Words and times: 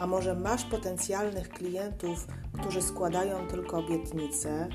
a 0.00 0.06
może 0.06 0.34
masz 0.34 0.64
potencjalnych 0.64 1.48
klientów, 1.48 2.26
którzy 2.60 2.82
składają 2.82 3.48
tylko 3.48 3.78
obietnice, 3.78 4.68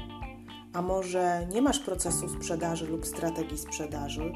a 0.73 0.81
może 0.81 1.47
nie 1.51 1.61
masz 1.61 1.79
procesu 1.79 2.29
sprzedaży 2.29 2.87
lub 2.87 3.05
strategii 3.05 3.57
sprzedaży, 3.57 4.33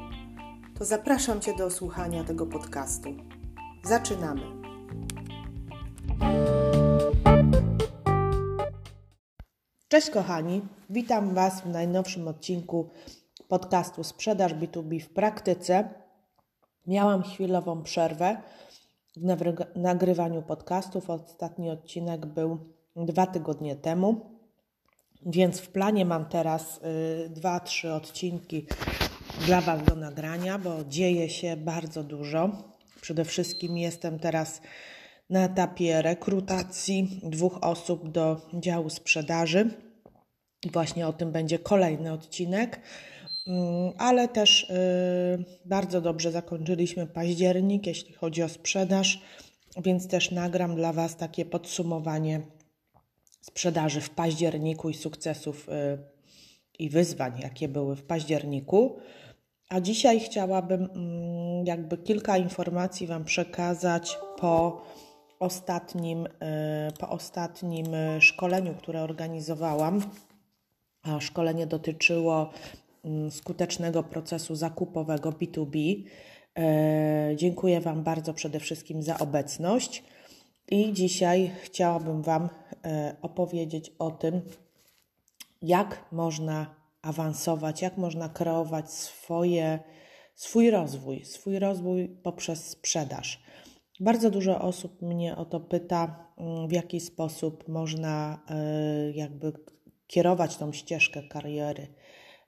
to 0.78 0.84
zapraszam 0.84 1.40
Cię 1.40 1.56
do 1.56 1.70
słuchania 1.70 2.24
tego 2.24 2.46
podcastu. 2.46 3.14
Zaczynamy. 3.84 4.42
Cześć 9.88 10.10
kochani, 10.10 10.62
witam 10.90 11.34
Was 11.34 11.60
w 11.60 11.66
najnowszym 11.66 12.28
odcinku 12.28 12.90
podcastu 13.48 14.04
Sprzedaż 14.04 14.54
B2B 14.54 15.00
w 15.00 15.08
praktyce. 15.08 15.88
Miałam 16.86 17.22
chwilową 17.22 17.82
przerwę 17.82 18.36
w 19.16 19.22
nagrywaniu 19.76 20.42
podcastów. 20.42 21.10
Ostatni 21.10 21.70
odcinek 21.70 22.26
był 22.26 22.58
dwa 22.96 23.26
tygodnie 23.26 23.76
temu, 23.76 24.20
więc 25.26 25.60
w 25.60 25.68
planie 25.68 26.04
mam 26.04 26.24
teraz 26.24 26.80
y, 27.26 27.28
dwa, 27.28 27.60
trzy 27.60 27.92
odcinki 27.92 28.66
dla 29.46 29.60
Was 29.60 29.82
do 29.84 29.96
nagrania, 29.96 30.58
bo 30.58 30.84
dzieje 30.88 31.28
się 31.28 31.56
bardzo 31.56 32.04
dużo. 32.04 32.50
Przede 33.00 33.24
wszystkim 33.24 33.78
jestem 33.78 34.18
teraz 34.18 34.60
na 35.30 35.44
etapie 35.44 36.02
rekrutacji 36.02 37.20
dwóch 37.22 37.58
osób 37.62 38.08
do 38.08 38.40
działu 38.54 38.90
sprzedaży. 38.90 39.70
I 40.64 40.70
właśnie 40.70 41.06
o 41.06 41.12
tym 41.12 41.32
będzie 41.32 41.58
kolejny 41.58 42.12
odcinek. 42.12 42.80
Mm, 43.50 43.92
ale 43.98 44.28
też 44.28 44.62
y, 44.62 45.44
bardzo 45.64 46.00
dobrze 46.00 46.32
zakończyliśmy 46.32 47.06
październik, 47.06 47.86
jeśli 47.86 48.14
chodzi 48.14 48.42
o 48.42 48.48
sprzedaż, 48.48 49.20
więc 49.82 50.08
też 50.08 50.30
nagram 50.30 50.76
dla 50.76 50.92
Was 50.92 51.16
takie 51.16 51.44
podsumowanie 51.44 52.40
sprzedaży 53.40 54.00
w 54.00 54.10
październiku 54.10 54.90
i 54.90 54.94
sukcesów 54.94 55.68
y, 55.68 55.72
i 56.78 56.90
wyzwań, 56.90 57.40
jakie 57.42 57.68
były 57.68 57.96
w 57.96 58.02
październiku. 58.02 58.98
A 59.68 59.80
dzisiaj 59.80 60.20
chciałabym 60.20 60.84
mm, 60.84 61.66
jakby 61.66 61.98
kilka 61.98 62.36
informacji 62.36 63.06
Wam 63.06 63.24
przekazać 63.24 64.18
po 64.38 64.82
ostatnim, 65.38 66.26
y, 66.26 66.28
po 66.98 67.08
ostatnim 67.08 67.86
szkoleniu, 68.20 68.74
które 68.74 69.02
organizowałam. 69.02 70.02
Szkolenie 71.20 71.66
dotyczyło 71.66 72.50
skutecznego 73.30 74.02
procesu 74.02 74.54
zakupowego 74.54 75.30
B2B. 75.30 76.04
E, 76.58 77.32
dziękuję 77.36 77.80
Wam 77.80 78.02
bardzo 78.02 78.34
przede 78.34 78.60
wszystkim 78.60 79.02
za 79.02 79.18
obecność 79.18 80.04
i 80.70 80.92
dzisiaj 80.92 81.50
chciałabym 81.62 82.22
Wam 82.22 82.48
e, 82.84 83.16
opowiedzieć 83.22 83.92
o 83.98 84.10
tym, 84.10 84.40
jak 85.62 86.04
można 86.12 86.74
awansować, 87.02 87.82
jak 87.82 87.96
można 87.96 88.28
kreować 88.28 88.92
swoje, 88.92 89.78
swój 90.34 90.70
rozwój, 90.70 91.24
swój 91.24 91.58
rozwój 91.58 92.08
poprzez 92.08 92.68
sprzedaż. 92.68 93.42
Bardzo 94.00 94.30
dużo 94.30 94.60
osób 94.60 95.02
mnie 95.02 95.36
o 95.36 95.44
to 95.44 95.60
pyta, 95.60 96.26
mm, 96.36 96.68
w 96.68 96.72
jaki 96.72 97.00
sposób 97.00 97.68
można 97.68 98.42
e, 98.50 99.10
jakby 99.10 99.52
kierować 100.06 100.56
tą 100.56 100.72
ścieżkę 100.72 101.22
kariery 101.22 101.86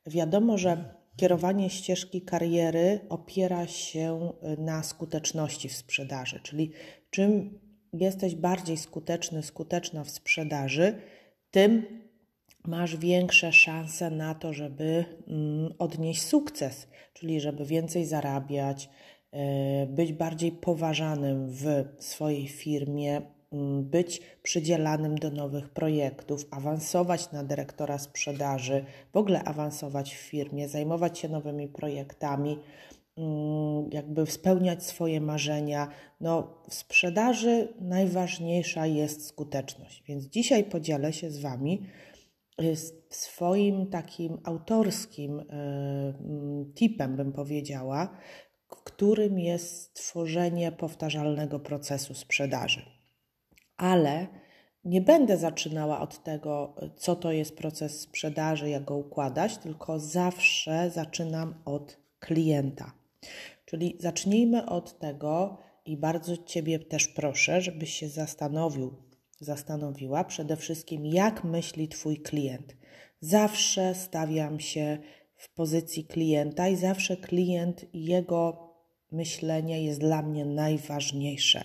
Wiadomo, 0.07 0.59
że 0.59 0.95
kierowanie 1.17 1.71
ścieżki 1.71 2.23
kariery 2.23 3.01
opiera 3.09 3.67
się 3.67 4.33
na 4.59 4.83
skuteczności 4.83 5.69
w 5.69 5.77
sprzedaży, 5.77 6.41
czyli 6.43 6.73
czym 7.11 7.59
jesteś 7.93 8.35
bardziej 8.35 8.77
skuteczny, 8.77 9.43
skuteczna 9.43 10.05
w 10.05 10.11
sprzedaży, 10.11 10.95
tym 11.51 12.03
masz 12.67 12.97
większe 12.97 13.53
szanse 13.53 14.11
na 14.11 14.35
to, 14.35 14.53
żeby 14.53 15.05
mm, 15.29 15.75
odnieść 15.79 16.23
sukces, 16.23 16.89
czyli 17.15 17.41
żeby 17.41 17.65
więcej 17.65 18.05
zarabiać, 18.05 18.89
e, 19.33 19.87
być 19.87 20.13
bardziej 20.13 20.53
poważanym 20.53 21.49
w 21.51 21.85
swojej 21.99 22.49
firmie, 22.49 23.23
być 23.83 24.21
przydzielanym 24.43 25.19
do 25.19 25.31
nowych 25.31 25.69
projektów, 25.69 26.47
awansować 26.51 27.33
na 27.33 27.45
dyrektora 27.45 27.99
sprzedaży, 27.99 28.85
w 29.13 29.17
ogóle 29.17 29.45
awansować 29.45 30.15
w 30.15 30.19
firmie, 30.19 30.69
zajmować 30.69 31.19
się 31.19 31.29
nowymi 31.29 31.69
projektami, 31.69 32.59
mm, 33.17 33.91
jakby 33.93 34.27
spełniać 34.27 34.85
swoje 34.85 35.21
marzenia. 35.21 35.89
No, 36.21 36.63
w 36.69 36.75
sprzedaży 36.75 37.69
najważniejsza 37.81 38.87
jest 38.87 39.27
skuteczność, 39.27 40.03
więc 40.09 40.25
dzisiaj 40.25 40.65
podzielę 40.65 41.13
się 41.13 41.31
z 41.31 41.41
Wami 41.41 41.87
y, 42.63 42.77
swoim 43.11 43.87
takim 43.87 44.39
autorskim 44.45 45.41
y, 45.41 45.45
mm, 45.45 46.73
tipem, 46.75 47.17
bym 47.17 47.33
powiedziała, 47.33 48.19
którym 48.85 49.39
jest 49.39 49.83
stworzenie 49.83 50.73
powtarzalnego 50.73 51.61
procesu 51.61 52.15
sprzedaży 52.15 52.83
ale 53.83 54.27
nie 54.85 55.01
będę 55.01 55.37
zaczynała 55.37 56.01
od 56.01 56.23
tego, 56.23 56.75
co 56.97 57.17
to 57.17 57.33
jest 57.33 57.57
proces 57.57 58.01
sprzedaży, 58.01 58.69
jak 58.69 58.85
go 58.85 58.97
układać, 58.97 59.59
tylko 59.59 59.99
zawsze 59.99 60.91
zaczynam 60.91 61.55
od 61.65 61.99
klienta. 62.19 62.93
Czyli 63.65 63.97
zacznijmy 64.01 64.67
od 64.67 64.99
tego 64.99 65.59
i 65.85 65.97
bardzo 65.97 66.37
Ciebie 66.37 66.79
też 66.79 67.09
proszę, 67.09 67.61
żebyś 67.61 67.95
się 67.95 68.09
zastanowił, 68.09 68.95
zastanowiła 69.41 70.25
przede 70.25 70.57
wszystkim, 70.57 71.07
jak 71.07 71.45
myśli 71.45 71.89
Twój 71.89 72.17
klient. 72.17 72.77
Zawsze 73.21 73.95
stawiam 73.95 74.61
się 74.61 74.99
w 75.37 75.55
pozycji 75.55 76.05
klienta 76.05 76.69
i 76.69 76.77
zawsze 76.77 77.17
klient 77.17 77.95
i 77.95 78.05
jego 78.05 78.69
myślenie 79.13 79.85
jest 79.85 80.01
dla 80.01 80.23
mnie 80.23 80.45
najważniejsze. 80.45 81.65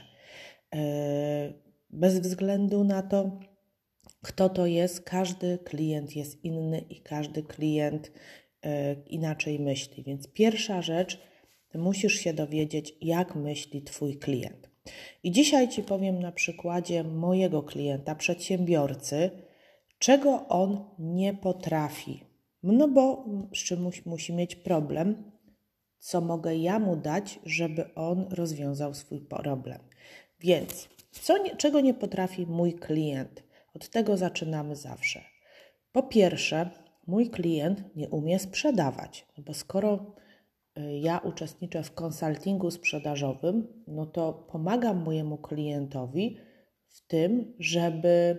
Yy, 0.74 1.67
bez 1.90 2.20
względu 2.20 2.84
na 2.84 3.02
to, 3.02 3.40
kto 4.22 4.50
to 4.50 4.66
jest, 4.66 5.02
każdy 5.02 5.58
klient 5.58 6.16
jest 6.16 6.46
inny 6.46 6.80
i 6.80 7.02
każdy 7.02 7.44
klient 7.44 8.12
e, 8.62 8.94
inaczej 8.94 9.60
myśli. 9.60 10.04
Więc 10.04 10.28
pierwsza 10.28 10.82
rzecz, 10.82 11.22
musisz 11.76 12.14
się 12.14 12.34
dowiedzieć, 12.34 12.96
jak 13.02 13.36
myśli 13.36 13.82
Twój 13.82 14.18
klient. 14.18 14.70
I 15.24 15.32
dzisiaj 15.32 15.70
Ci 15.70 15.84
powiem 15.84 16.20
na 16.20 16.32
przykładzie 16.32 17.04
mojego 17.04 17.64
klienta, 17.64 18.16
przedsiębiorcy, 18.16 19.32
czego 20.00 20.48
on 20.48 20.90
nie 21.00 21.34
potrafi. 21.34 22.24
No 22.64 22.88
bo 22.88 23.26
z 23.56 23.58
czym 23.58 23.90
musi 24.06 24.34
mieć 24.34 24.56
problem, 24.56 25.32
co 26.00 26.22
mogę 26.22 26.56
ja 26.56 26.80
mu 26.80 26.96
dać, 26.96 27.40
żeby 27.46 27.94
on 27.94 28.28
rozwiązał 28.30 28.94
swój 28.94 29.22
problem. 29.22 29.80
Więc 30.40 30.90
co 31.20 31.56
czego 31.58 31.82
nie 31.82 31.94
potrafi 31.94 32.46
mój 32.46 32.74
klient? 32.74 33.44
Od 33.74 33.90
tego 33.90 34.18
zaczynamy 34.18 34.76
zawsze. 34.76 35.22
Po 35.92 36.04
pierwsze, 36.04 36.70
mój 37.08 37.30
klient 37.30 37.96
nie 37.96 38.10
umie 38.10 38.40
sprzedawać, 38.40 39.28
no 39.38 39.44
bo 39.44 39.54
skoro 39.54 40.16
y, 40.78 40.98
ja 40.98 41.18
uczestniczę 41.18 41.84
w 41.84 41.94
konsultingu 41.94 42.72
sprzedażowym, 42.72 43.84
no 43.88 44.06
to 44.06 44.34
pomagam 44.34 45.04
mojemu 45.04 45.38
klientowi 45.38 46.38
w 46.88 47.08
tym, 47.08 47.54
żeby 47.60 48.38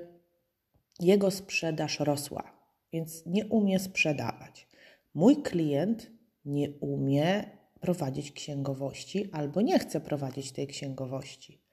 jego 1.00 1.30
sprzedaż 1.30 2.00
rosła, 2.00 2.52
więc 2.92 3.26
nie 3.26 3.46
umie 3.46 3.78
sprzedawać. 3.78 4.68
Mój 5.14 5.42
klient 5.42 6.10
nie 6.44 6.70
umie 6.70 7.44
prowadzić 7.80 8.32
księgowości 8.32 9.30
albo 9.32 9.60
nie 9.60 9.78
chce 9.78 10.00
prowadzić 10.00 10.52
tej 10.52 10.66
księgowości 10.66 11.67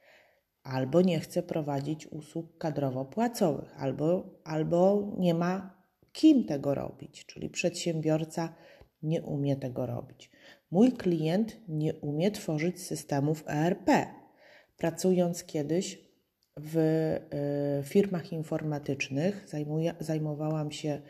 albo 0.66 1.02
nie 1.02 1.20
chce 1.20 1.44
prowadzić 1.44 2.08
usług 2.08 2.58
kadrowo-płacowych, 2.58 3.76
albo, 3.78 4.40
albo 4.44 5.12
nie 5.18 5.34
ma 5.34 5.76
kim 6.12 6.46
tego 6.46 6.76
robić, 6.76 7.26
czyli 7.26 7.50
przedsiębiorca 7.50 8.56
nie 9.04 9.22
umie 9.22 9.56
tego 9.56 9.86
robić. 9.86 10.32
Mój 10.72 10.92
klient 10.92 11.58
nie 11.68 11.94
umie 11.94 12.32
tworzyć 12.32 12.82
systemów 12.82 13.44
ERP. 13.48 14.08
Pracując 14.78 15.44
kiedyś 15.44 16.00
w 16.58 16.78
y, 16.78 17.84
firmach 17.84 18.32
informatycznych, 18.32 19.48
zajmowałam 20.00 20.72
się 20.72 21.02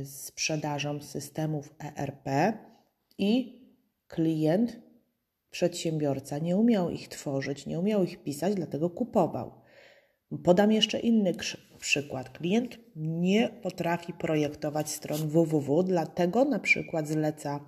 y, 0.00 0.06
sprzedażą 0.06 1.02
systemów 1.02 1.74
ERP 1.96 2.58
i 3.18 3.60
klient, 4.08 4.83
przedsiębiorca 5.54 6.38
nie 6.38 6.56
umiał 6.56 6.90
ich 6.90 7.08
tworzyć, 7.08 7.66
nie 7.66 7.78
umiał 7.78 8.04
ich 8.04 8.22
pisać, 8.22 8.54
dlatego 8.54 8.90
kupował. 8.90 9.52
Podam 10.44 10.72
jeszcze 10.72 10.98
inny 11.00 11.34
przykład. 11.78 12.30
Klient 12.30 12.78
nie 12.96 13.48
potrafi 13.48 14.12
projektować 14.12 14.90
stron 14.90 15.28
www, 15.28 15.82
dlatego 15.82 16.44
na 16.44 16.58
przykład 16.58 17.08
zleca 17.08 17.60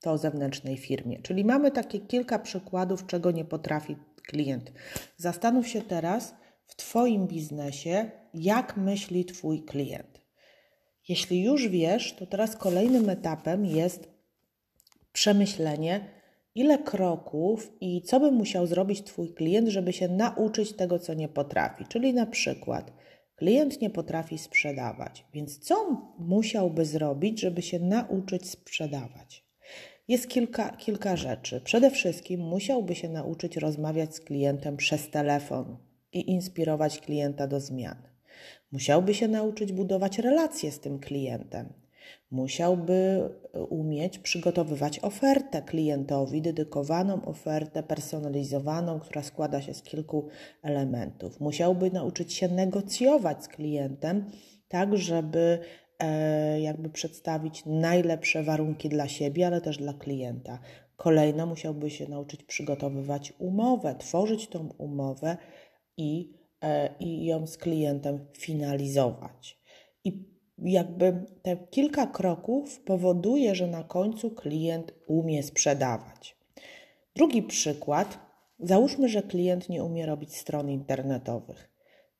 to 0.00 0.18
zewnętrznej 0.18 0.76
firmie. 0.76 1.22
Czyli 1.22 1.44
mamy 1.44 1.70
takie 1.70 2.00
kilka 2.00 2.38
przykładów, 2.38 3.06
czego 3.06 3.30
nie 3.30 3.44
potrafi 3.44 3.96
klient. 4.26 4.72
Zastanów 5.16 5.68
się 5.68 5.82
teraz 5.82 6.34
w 6.66 6.76
Twoim 6.76 7.26
biznesie, 7.26 8.10
jak 8.34 8.76
myśli 8.76 9.24
Twój 9.24 9.64
klient. 9.64 10.20
Jeśli 11.08 11.42
już 11.42 11.68
wiesz, 11.68 12.16
to 12.16 12.26
teraz 12.26 12.56
kolejnym 12.56 13.08
etapem 13.10 13.66
jest 13.66 14.08
przemyślenie, 15.12 16.19
ile 16.54 16.78
kroków 16.78 17.72
i 17.80 18.02
co 18.02 18.20
by 18.20 18.32
musiał 18.32 18.66
zrobić 18.66 19.02
Twój 19.02 19.34
klient, 19.34 19.68
żeby 19.68 19.92
się 19.92 20.08
nauczyć 20.08 20.72
tego, 20.72 20.98
co 20.98 21.14
nie 21.14 21.28
potrafi. 21.28 21.84
Czyli 21.88 22.14
na 22.14 22.26
przykład 22.26 22.92
klient 23.36 23.80
nie 23.80 23.90
potrafi 23.90 24.38
sprzedawać, 24.38 25.24
więc 25.34 25.58
co 25.58 25.74
musiałby 26.18 26.84
zrobić, 26.84 27.40
żeby 27.40 27.62
się 27.62 27.78
nauczyć 27.78 28.50
sprzedawać? 28.50 29.50
Jest 30.08 30.28
kilka, 30.28 30.76
kilka 30.76 31.16
rzeczy. 31.16 31.60
Przede 31.60 31.90
wszystkim 31.90 32.40
musiałby 32.40 32.94
się 32.94 33.08
nauczyć 33.08 33.56
rozmawiać 33.56 34.14
z 34.14 34.20
klientem 34.20 34.76
przez 34.76 35.10
telefon 35.10 35.76
i 36.12 36.30
inspirować 36.30 37.00
klienta 37.00 37.46
do 37.46 37.60
zmian. 37.60 38.02
Musiałby 38.72 39.14
się 39.14 39.28
nauczyć 39.28 39.72
budować 39.72 40.18
relacje 40.18 40.72
z 40.72 40.80
tym 40.80 40.98
klientem. 40.98 41.72
Musiałby 42.30 43.28
umieć 43.52 44.18
przygotowywać 44.18 44.98
ofertę 44.98 45.62
klientowi, 45.62 46.42
dedykowaną 46.42 47.24
ofertę 47.24 47.82
personalizowaną, 47.82 49.00
która 49.00 49.22
składa 49.22 49.62
się 49.62 49.74
z 49.74 49.82
kilku 49.82 50.28
elementów. 50.62 51.40
Musiałby 51.40 51.90
nauczyć 51.90 52.32
się 52.32 52.48
negocjować 52.48 53.44
z 53.44 53.48
klientem, 53.48 54.30
tak 54.68 54.96
żeby 54.96 55.58
E, 56.00 56.60
jakby 56.60 56.90
przedstawić 56.90 57.62
najlepsze 57.66 58.42
warunki 58.42 58.88
dla 58.88 59.08
siebie, 59.08 59.46
ale 59.46 59.60
też 59.60 59.78
dla 59.78 59.92
klienta. 59.92 60.58
Kolejno 60.96 61.46
musiałby 61.46 61.90
się 61.90 62.08
nauczyć 62.08 62.44
przygotowywać 62.44 63.32
umowę, 63.38 63.94
tworzyć 63.98 64.48
tą 64.48 64.68
umowę 64.78 65.36
i, 65.96 66.32
e, 66.62 66.94
i 67.00 67.24
ją 67.26 67.46
z 67.46 67.56
klientem 67.56 68.26
finalizować. 68.38 69.60
I 70.04 70.39
jakby 70.62 71.24
te 71.42 71.56
kilka 71.56 72.06
kroków 72.06 72.80
powoduje, 72.80 73.54
że 73.54 73.66
na 73.66 73.84
końcu 73.84 74.30
klient 74.30 74.94
umie 75.06 75.42
sprzedawać. 75.42 76.36
Drugi 77.16 77.42
przykład. 77.42 78.18
Załóżmy, 78.58 79.08
że 79.08 79.22
klient 79.22 79.68
nie 79.68 79.84
umie 79.84 80.06
robić 80.06 80.36
stron 80.36 80.70
internetowych. 80.70 81.70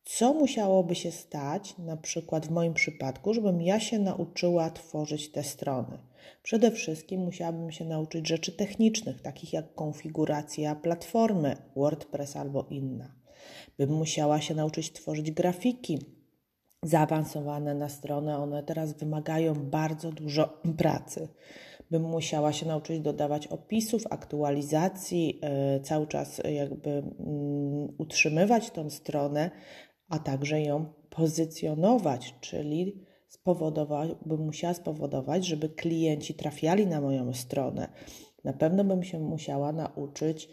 Co 0.05 0.35
musiałoby 0.35 0.95
się 0.95 1.11
stać, 1.11 1.79
na 1.79 1.97
przykład 1.97 2.47
w 2.47 2.51
moim 2.51 2.75
przypadku, 2.75 3.35
żebym 3.35 3.63
ja 3.63 3.81
się 3.81 3.99
nauczyła 3.99 4.71
tworzyć 4.71 5.33
te 5.33 5.43
strony? 5.43 5.99
Przede 6.43 6.71
wszystkim 6.71 7.21
musiałabym 7.21 7.71
się 7.71 7.85
nauczyć 7.85 8.29
rzeczy 8.29 8.53
technicznych, 8.53 9.23
takich 9.23 9.53
jak 9.53 9.75
konfiguracja 9.75 10.75
platformy 10.75 11.57
WordPress 11.77 12.37
albo 12.37 12.67
inna. 12.71 13.15
Bym 13.79 13.93
musiała 13.93 14.41
się 14.41 14.55
nauczyć 14.55 14.93
tworzyć 14.93 15.31
grafiki 15.31 15.99
zaawansowane 16.83 17.75
na 17.75 17.89
stronę, 17.89 18.39
one 18.39 18.63
teraz 18.63 18.93
wymagają 18.93 19.55
bardzo 19.55 20.13
dużo 20.13 20.61
pracy. 20.79 21.29
Bym 21.91 22.03
musiała 22.03 22.53
się 22.53 22.67
nauczyć 22.67 23.01
dodawać 23.01 23.47
opisów, 23.47 24.03
aktualizacji, 24.11 25.41
yy, 25.75 25.81
cały 25.81 26.07
czas 26.07 26.41
jakby 26.57 26.91
yy, 26.91 27.03
utrzymywać 27.99 28.71
tą 28.71 28.91
stronę 28.91 29.51
a 30.11 30.19
także 30.19 30.61
ją 30.63 30.87
pozycjonować, 31.11 32.35
czyli 32.41 33.05
spowodować, 33.29 34.11
bym 34.27 34.41
musiała 34.41 34.75
spowodować, 34.75 35.47
żeby 35.47 35.69
klienci 35.69 36.35
trafiali 36.35 36.87
na 36.87 37.01
moją 37.01 37.35
stronę. 37.35 37.89
Na 38.45 38.53
pewno 38.53 38.85
bym 38.85 39.03
się 39.03 39.21
musiała 39.21 39.73
nauczyć 39.73 40.45
e, 40.45 40.51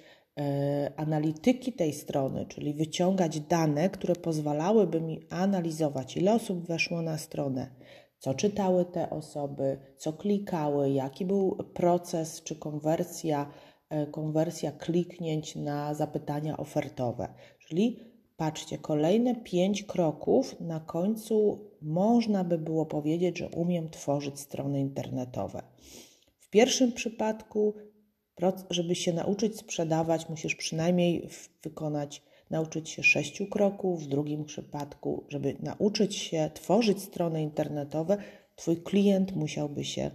analityki 0.95 1.73
tej 1.73 1.93
strony, 1.93 2.45
czyli 2.45 2.73
wyciągać 2.73 3.39
dane, 3.39 3.89
które 3.89 4.15
pozwalałyby 4.15 5.01
mi 5.01 5.19
analizować, 5.29 6.17
ile 6.17 6.33
osób 6.33 6.67
weszło 6.67 7.01
na 7.01 7.17
stronę, 7.17 7.75
co 8.19 8.33
czytały 8.33 8.85
te 8.85 9.09
osoby, 9.09 9.77
co 9.97 10.13
klikały, 10.13 10.91
jaki 10.91 11.25
był 11.25 11.57
proces 11.73 12.43
czy 12.43 12.55
konwersja, 12.55 13.51
e, 13.89 14.07
konwersja 14.07 14.71
kliknięć 14.71 15.55
na 15.55 15.93
zapytania 15.93 16.57
ofertowe. 16.57 17.33
Czyli 17.59 18.07
Patrzcie, 18.37 18.77
kolejne 18.77 19.35
pięć 19.35 19.83
kroków, 19.83 20.59
na 20.59 20.79
końcu 20.79 21.59
można 21.81 22.43
by 22.43 22.57
było 22.57 22.85
powiedzieć, 22.85 23.37
że 23.37 23.49
umiem 23.49 23.89
tworzyć 23.89 24.39
strony 24.39 24.79
internetowe. 24.79 25.63
W 26.39 26.49
pierwszym 26.49 26.91
przypadku, 26.91 27.73
żeby 28.69 28.95
się 28.95 29.13
nauczyć 29.13 29.57
sprzedawać, 29.57 30.29
musisz 30.29 30.55
przynajmniej 30.55 31.29
wykonać, 31.63 32.21
nauczyć 32.49 32.89
się 32.89 33.03
sześciu 33.03 33.47
kroków. 33.47 34.03
W 34.03 34.07
drugim 34.07 34.45
przypadku, 34.45 35.23
żeby 35.29 35.55
nauczyć 35.59 36.15
się 36.15 36.49
tworzyć 36.53 37.01
strony 37.01 37.43
internetowe, 37.43 38.17
Twój 38.57 38.77
klient 38.77 39.35
musiałby 39.35 39.85
się, 39.85 40.11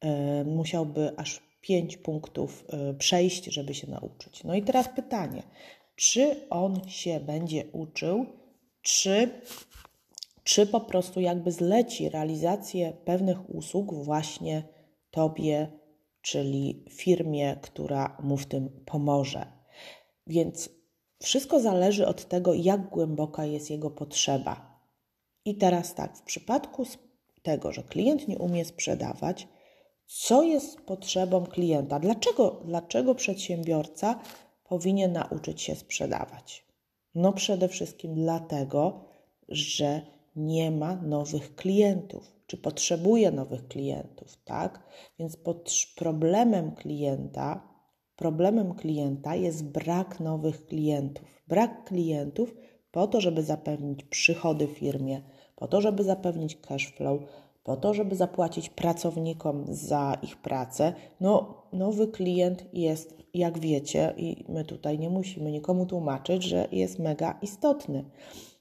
e, 0.00 0.44
musiałby 0.44 1.12
aż 1.16 1.42
pięć 1.60 1.96
punktów 1.96 2.64
e, 2.68 2.94
przejść, 2.94 3.44
żeby 3.44 3.74
się 3.74 3.90
nauczyć. 3.90 4.44
No 4.44 4.54
i 4.54 4.62
teraz 4.62 4.88
pytanie, 4.88 5.42
czy 5.96 6.48
on 6.50 6.88
się 6.88 7.20
będzie 7.20 7.64
uczył, 7.72 8.26
czy, 8.82 9.30
czy 10.44 10.66
po 10.66 10.80
prostu 10.80 11.20
jakby 11.20 11.52
zleci 11.52 12.08
realizację 12.08 12.92
pewnych 13.04 13.54
usług 13.54 13.94
właśnie 13.94 14.62
Tobie, 15.10 15.79
czyli 16.22 16.84
firmie, 16.90 17.56
która 17.62 18.16
mu 18.22 18.36
w 18.36 18.46
tym 18.46 18.82
pomoże. 18.86 19.46
Więc 20.26 20.68
wszystko 21.22 21.60
zależy 21.60 22.06
od 22.06 22.28
tego, 22.28 22.54
jak 22.54 22.88
głęboka 22.88 23.44
jest 23.44 23.70
jego 23.70 23.90
potrzeba. 23.90 24.80
I 25.44 25.56
teraz 25.56 25.94
tak, 25.94 26.16
w 26.16 26.22
przypadku 26.22 26.86
tego, 27.42 27.72
że 27.72 27.82
klient 27.82 28.28
nie 28.28 28.38
umie 28.38 28.64
sprzedawać, 28.64 29.48
co 30.06 30.42
jest 30.42 30.80
potrzebą 30.80 31.46
klienta? 31.46 31.98
Dlaczego, 31.98 32.62
dlaczego 32.64 33.14
przedsiębiorca 33.14 34.20
powinien 34.64 35.12
nauczyć 35.12 35.62
się 35.62 35.74
sprzedawać? 35.74 36.64
No 37.14 37.32
przede 37.32 37.68
wszystkim 37.68 38.14
dlatego, 38.14 39.04
że 39.48 40.00
nie 40.36 40.70
ma 40.70 40.96
nowych 40.96 41.54
klientów, 41.54 42.32
czy 42.50 42.56
potrzebuje 42.56 43.30
nowych 43.30 43.68
klientów, 43.68 44.36
tak? 44.44 44.82
Więc 45.18 45.38
problemem 45.96 46.72
klienta, 46.72 47.68
problemem 48.16 48.74
klienta 48.74 49.34
jest 49.34 49.64
brak 49.64 50.20
nowych 50.20 50.66
klientów. 50.66 51.42
Brak 51.48 51.84
klientów 51.84 52.54
po 52.90 53.06
to, 53.06 53.20
żeby 53.20 53.42
zapewnić 53.42 54.04
przychody 54.04 54.66
firmie, 54.66 55.22
po 55.56 55.68
to, 55.68 55.80
żeby 55.80 56.04
zapewnić 56.04 56.56
cash 56.56 56.86
flow, 56.86 57.20
po 57.62 57.76
to, 57.76 57.94
żeby 57.94 58.16
zapłacić 58.16 58.68
pracownikom 58.68 59.64
za 59.68 60.16
ich 60.22 60.36
pracę. 60.36 60.92
No, 61.20 61.62
nowy 61.72 62.08
klient 62.08 62.64
jest, 62.72 63.14
jak 63.34 63.58
wiecie, 63.58 64.14
i 64.16 64.44
my 64.48 64.64
tutaj 64.64 64.98
nie 64.98 65.10
musimy 65.10 65.52
nikomu 65.52 65.86
tłumaczyć, 65.86 66.42
że 66.42 66.68
jest 66.72 66.98
mega 66.98 67.38
istotny. 67.42 68.04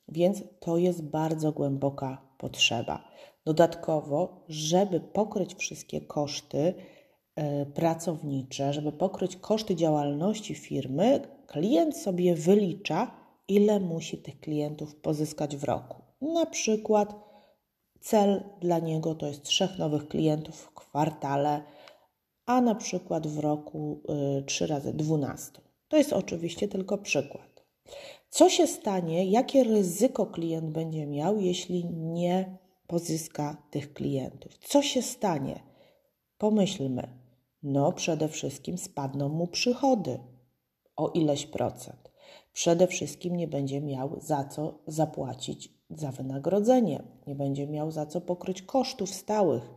Więc 0.07 0.43
to 0.59 0.77
jest 0.77 1.03
bardzo 1.03 1.51
głęboka 1.51 2.21
potrzeba. 2.37 3.08
Dodatkowo, 3.45 4.43
żeby 4.49 4.99
pokryć 4.99 5.55
wszystkie 5.55 6.01
koszty 6.01 6.73
e, 7.35 7.65
pracownicze, 7.65 8.73
żeby 8.73 8.91
pokryć 8.91 9.35
koszty 9.35 9.75
działalności 9.75 10.55
firmy, 10.55 11.21
klient 11.47 11.97
sobie 11.97 12.35
wylicza, 12.35 13.11
ile 13.47 13.79
musi 13.79 14.17
tych 14.17 14.39
klientów 14.39 14.95
pozyskać 14.95 15.57
w 15.57 15.63
roku. 15.63 16.01
Na 16.21 16.45
przykład 16.45 17.29
Cel 17.99 18.43
dla 18.61 18.79
niego 18.79 19.15
to 19.15 19.27
jest 19.27 19.43
trzech 19.43 19.77
nowych 19.77 20.07
klientów 20.07 20.55
w 20.55 20.73
kwartale, 20.73 21.63
a 22.45 22.61
na 22.61 22.75
przykład 22.75 23.27
w 23.27 23.39
roku 23.39 24.03
3 24.45 24.63
y, 24.63 24.67
razy 24.67 24.93
12. 24.93 25.51
To 25.87 25.97
jest 25.97 26.13
oczywiście 26.13 26.67
tylko 26.67 26.97
przykład. 26.97 27.65
Co 28.29 28.49
się 28.49 28.67
stanie, 28.67 29.25
jakie 29.25 29.63
ryzyko 29.63 30.25
klient 30.25 30.69
będzie 30.71 31.07
miał, 31.07 31.39
jeśli 31.39 31.85
nie 31.85 32.57
pozyska 32.89 33.57
tych 33.71 33.93
klientów? 33.93 34.57
Co 34.57 34.81
się 34.81 35.01
stanie? 35.01 35.59
Pomyślmy. 36.37 37.07
No, 37.63 37.91
przede 37.91 38.27
wszystkim 38.27 38.77
spadną 38.77 39.29
mu 39.29 39.47
przychody 39.47 40.19
o 40.95 41.09
ileś 41.09 41.45
procent. 41.45 42.11
Przede 42.53 42.87
wszystkim 42.87 43.35
nie 43.35 43.47
będzie 43.47 43.81
miał 43.81 44.19
za 44.21 44.43
co 44.43 44.79
zapłacić 44.87 45.73
za 45.89 46.11
wynagrodzenie, 46.11 47.03
nie 47.27 47.35
będzie 47.35 47.67
miał 47.67 47.91
za 47.91 48.05
co 48.05 48.21
pokryć 48.21 48.61
kosztów 48.61 49.09
stałych, 49.09 49.69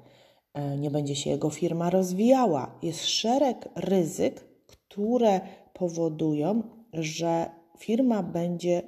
e, 0.54 0.76
nie 0.76 0.90
będzie 0.90 1.16
się 1.16 1.31
jego 1.31 1.50
firma 1.50 1.90
rozwijała. 1.90 2.78
Jest 2.83 3.04
szereg 3.04 3.69
ryzyk, 3.76 4.49
które 4.66 5.40
powodują, 5.73 6.62
że 6.92 7.50
firma 7.78 8.23
będzie 8.23 8.83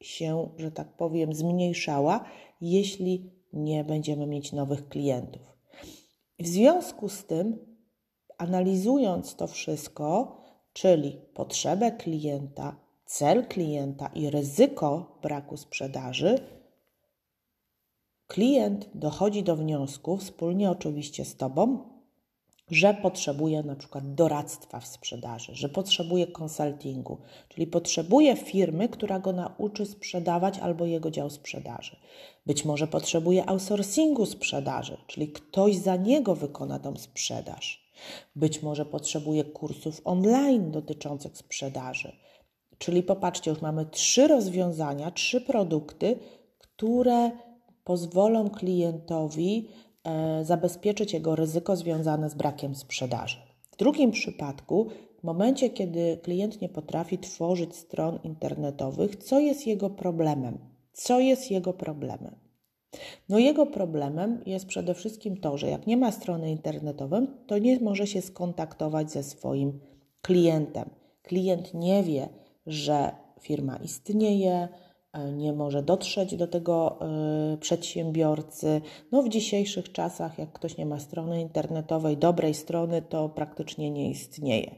się, 0.00 0.48
że 0.56 0.70
tak 0.70 0.96
powiem, 0.96 1.34
zmniejszała, 1.34 2.24
jeśli 2.60 3.39
nie 3.52 3.84
będziemy 3.84 4.26
mieć 4.26 4.52
nowych 4.52 4.88
klientów. 4.88 5.42
W 6.38 6.46
związku 6.46 7.08
z 7.08 7.24
tym, 7.24 7.58
analizując 8.38 9.34
to 9.34 9.46
wszystko, 9.46 10.36
czyli 10.72 11.20
potrzebę 11.34 11.92
klienta, 11.92 12.76
cel 13.04 13.46
klienta 13.46 14.06
i 14.14 14.30
ryzyko 14.30 15.18
braku 15.22 15.56
sprzedaży, 15.56 16.38
klient 18.26 18.88
dochodzi 18.94 19.42
do 19.42 19.56
wniosku, 19.56 20.16
wspólnie 20.16 20.70
oczywiście 20.70 21.24
z 21.24 21.36
Tobą, 21.36 21.89
że 22.70 22.94
potrzebuje 22.94 23.62
na 23.62 23.76
przykład 23.76 24.14
doradztwa 24.14 24.80
w 24.80 24.86
sprzedaży, 24.86 25.54
że 25.54 25.68
potrzebuje 25.68 26.26
konsultingu, 26.26 27.18
czyli 27.48 27.66
potrzebuje 27.66 28.36
firmy, 28.36 28.88
która 28.88 29.18
go 29.18 29.32
nauczy 29.32 29.86
sprzedawać 29.86 30.58
albo 30.58 30.86
jego 30.86 31.10
dział 31.10 31.30
sprzedaży. 31.30 31.96
Być 32.46 32.64
może 32.64 32.86
potrzebuje 32.86 33.46
outsourcingu 33.46 34.26
sprzedaży, 34.26 34.96
czyli 35.06 35.28
ktoś 35.28 35.76
za 35.76 35.96
niego 35.96 36.34
wykona 36.34 36.78
tą 36.78 36.96
sprzedaż. 36.96 37.90
Być 38.36 38.62
może 38.62 38.84
potrzebuje 38.84 39.44
kursów 39.44 40.00
online 40.04 40.70
dotyczących 40.70 41.36
sprzedaży. 41.36 42.12
Czyli 42.78 43.02
popatrzcie, 43.02 43.50
już 43.50 43.60
mamy 43.60 43.86
trzy 43.86 44.28
rozwiązania, 44.28 45.10
trzy 45.10 45.40
produkty, 45.40 46.18
które 46.58 47.30
pozwolą 47.84 48.50
klientowi 48.50 49.68
zabezpieczyć 50.42 51.12
jego 51.12 51.36
ryzyko 51.36 51.76
związane 51.76 52.30
z 52.30 52.34
brakiem 52.34 52.74
sprzedaży. 52.74 53.36
W 53.70 53.76
drugim 53.76 54.10
przypadku, 54.10 54.86
w 55.20 55.24
momencie, 55.24 55.70
kiedy 55.70 56.18
klient 56.22 56.60
nie 56.60 56.68
potrafi 56.68 57.18
tworzyć 57.18 57.76
stron 57.76 58.18
internetowych, 58.24 59.16
co 59.16 59.40
jest 59.40 59.66
jego 59.66 59.90
problemem? 59.90 60.58
Co 60.92 61.20
jest 61.20 61.50
jego 61.50 61.72
problemem? 61.72 62.34
No 63.28 63.38
jego 63.38 63.66
problemem 63.66 64.42
jest 64.46 64.66
przede 64.66 64.94
wszystkim 64.94 65.36
to, 65.36 65.58
że 65.58 65.70
jak 65.70 65.86
nie 65.86 65.96
ma 65.96 66.12
strony 66.12 66.50
internetowej, 66.50 67.26
to 67.46 67.58
nie 67.58 67.80
może 67.80 68.06
się 68.06 68.22
skontaktować 68.22 69.10
ze 69.10 69.22
swoim 69.22 69.80
klientem. 70.22 70.90
Klient 71.22 71.74
nie 71.74 72.02
wie, 72.02 72.28
że 72.66 73.10
firma 73.40 73.76
istnieje, 73.76 74.52
e, 74.52 74.68
nie 75.32 75.52
może 75.52 75.82
dotrzeć 75.82 76.36
do 76.36 76.46
tego 76.46 76.98
e, 77.00 77.56
przedsiębiorcy. 77.56 78.80
No 79.12 79.22
w 79.22 79.28
dzisiejszych 79.28 79.92
czasach, 79.92 80.38
jak 80.38 80.52
ktoś 80.52 80.76
nie 80.76 80.86
ma 80.86 80.98
strony 80.98 81.40
internetowej, 81.40 82.16
dobrej 82.16 82.54
strony, 82.54 83.02
to 83.02 83.28
praktycznie 83.28 83.90
nie 83.90 84.10
istnieje. 84.10 84.74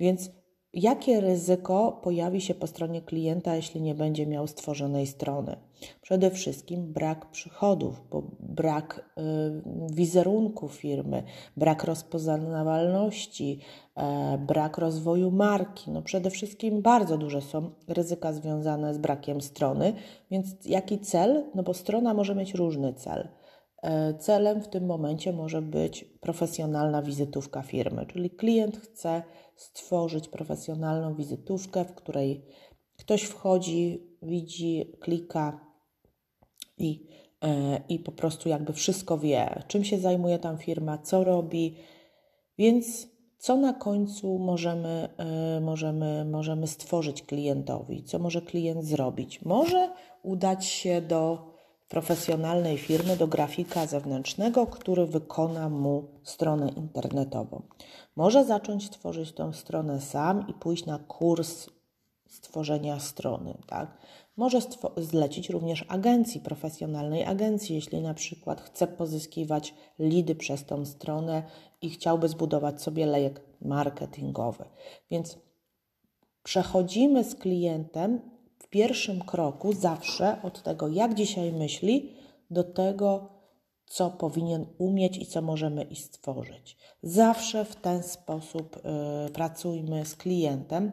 Więc 0.00 0.30
Jakie 0.74 1.20
ryzyko 1.20 2.00
pojawi 2.02 2.40
się 2.40 2.54
po 2.54 2.66
stronie 2.66 3.02
klienta, 3.02 3.56
jeśli 3.56 3.80
nie 3.80 3.94
będzie 3.94 4.26
miał 4.26 4.46
stworzonej 4.46 5.06
strony? 5.06 5.56
Przede 6.00 6.30
wszystkim 6.30 6.92
brak 6.92 7.30
przychodów, 7.30 8.02
bo 8.10 8.22
brak 8.40 9.10
y, 9.18 9.22
wizerunku 9.94 10.68
firmy, 10.68 11.22
brak 11.56 11.84
rozpoznawalności, 11.84 13.58
y, 14.34 14.38
brak 14.38 14.78
rozwoju 14.78 15.30
marki. 15.30 15.90
No 15.90 16.02
przede 16.02 16.30
wszystkim 16.30 16.82
bardzo 16.82 17.18
duże 17.18 17.40
są 17.40 17.70
ryzyka 17.88 18.32
związane 18.32 18.94
z 18.94 18.98
brakiem 18.98 19.40
strony. 19.40 19.92
Więc 20.30 20.46
jaki 20.64 20.98
cel? 20.98 21.44
No 21.54 21.62
bo 21.62 21.74
strona 21.74 22.14
może 22.14 22.34
mieć 22.34 22.54
różny 22.54 22.94
cel. 22.94 23.28
E, 23.82 24.14
celem 24.14 24.60
w 24.60 24.68
tym 24.68 24.86
momencie 24.86 25.32
może 25.32 25.62
być 25.62 26.04
profesjonalna 26.04 27.02
wizytówka 27.02 27.62
firmy, 27.62 28.06
czyli 28.06 28.30
klient 28.30 28.76
chce 28.76 29.22
stworzyć 29.56 30.28
profesjonalną 30.28 31.14
wizytówkę, 31.14 31.84
w 31.84 31.94
której 31.94 32.44
ktoś 32.96 33.22
wchodzi, 33.22 34.06
widzi, 34.22 34.92
klika 35.00 35.71
i, 36.82 37.06
e, 37.44 37.80
i 37.88 37.98
po 37.98 38.12
prostu 38.12 38.48
jakby 38.48 38.72
wszystko 38.72 39.18
wie, 39.18 39.62
czym 39.68 39.84
się 39.84 39.98
zajmuje 39.98 40.38
tam 40.38 40.58
firma, 40.58 40.98
co 40.98 41.24
robi. 41.24 41.76
Więc 42.58 43.08
co 43.38 43.56
na 43.56 43.72
końcu 43.72 44.38
możemy, 44.38 45.08
e, 45.18 45.60
możemy, 45.60 46.24
możemy 46.24 46.66
stworzyć 46.66 47.22
klientowi, 47.22 48.04
co 48.04 48.18
może 48.18 48.42
klient 48.42 48.84
zrobić? 48.84 49.42
Może 49.42 49.90
udać 50.22 50.66
się 50.66 51.00
do 51.00 51.52
profesjonalnej 51.88 52.78
firmy 52.78 53.16
do 53.16 53.26
grafika 53.26 53.86
zewnętrznego, 53.86 54.66
który 54.66 55.06
wykona 55.06 55.68
mu 55.68 56.04
stronę 56.22 56.68
internetową. 56.68 57.62
Może 58.16 58.44
zacząć 58.44 58.90
tworzyć 58.90 59.32
tą 59.32 59.52
stronę 59.52 60.00
sam 60.00 60.48
i 60.48 60.54
pójść 60.54 60.86
na 60.86 60.98
kurs 60.98 61.70
stworzenia 62.28 63.00
strony, 63.00 63.58
tak? 63.66 63.98
Może 64.36 64.58
zlecić 64.96 65.50
również 65.50 65.84
agencji, 65.88 66.40
profesjonalnej 66.40 67.24
agencji, 67.24 67.74
jeśli 67.74 68.00
na 68.00 68.14
przykład 68.14 68.60
chce 68.60 68.86
pozyskiwać 68.86 69.74
lidy 69.98 70.34
przez 70.34 70.64
tą 70.64 70.86
stronę 70.86 71.42
i 71.82 71.90
chciałby 71.90 72.28
zbudować 72.28 72.82
sobie 72.82 73.06
lejek 73.06 73.40
marketingowy. 73.60 74.64
Więc 75.10 75.38
przechodzimy 76.42 77.24
z 77.24 77.34
klientem 77.34 78.32
pierwszym 78.72 79.20
kroku 79.20 79.72
zawsze 79.72 80.42
od 80.42 80.62
tego, 80.62 80.88
jak 80.88 81.14
dzisiaj 81.14 81.52
myśli, 81.52 82.16
do 82.50 82.64
tego, 82.64 83.28
co 83.86 84.10
powinien 84.10 84.66
umieć 84.78 85.16
i 85.16 85.26
co 85.26 85.42
możemy 85.42 85.82
i 85.82 85.96
stworzyć. 85.96 86.76
Zawsze 87.02 87.64
w 87.64 87.76
ten 87.76 88.02
sposób 88.02 88.76
y, 88.76 89.32
pracujmy 89.32 90.04
z 90.04 90.16
klientem, 90.16 90.92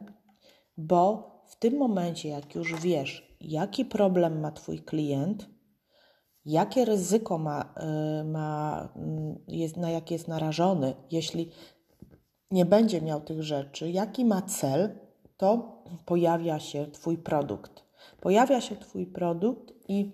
bo 0.77 1.31
w 1.47 1.55
tym 1.55 1.77
momencie, 1.77 2.29
jak 2.29 2.55
już 2.55 2.81
wiesz, 2.81 3.28
jaki 3.41 3.85
problem 3.85 4.39
ma 4.39 4.51
Twój 4.51 4.79
klient, 4.79 5.49
jakie 6.45 6.85
ryzyko 6.85 7.37
ma, 7.37 7.73
y, 8.21 8.23
ma 8.23 8.89
mm, 8.95 9.39
jest, 9.47 9.77
na 9.77 9.89
jakie 9.89 10.15
jest 10.15 10.27
narażony, 10.27 10.93
jeśli 11.11 11.51
nie 12.51 12.65
będzie 12.65 13.01
miał 13.01 13.21
tych 13.21 13.43
rzeczy, 13.43 13.91
jaki 13.91 14.25
ma 14.25 14.41
cel, 14.41 14.99
to 15.37 15.81
pojawia 16.05 16.59
się 16.59 16.87
Twój 16.87 17.17
produkt. 17.17 17.83
Pojawia 18.21 18.61
się 18.61 18.75
Twój 18.75 19.07
produkt 19.07 19.73
i 19.87 20.11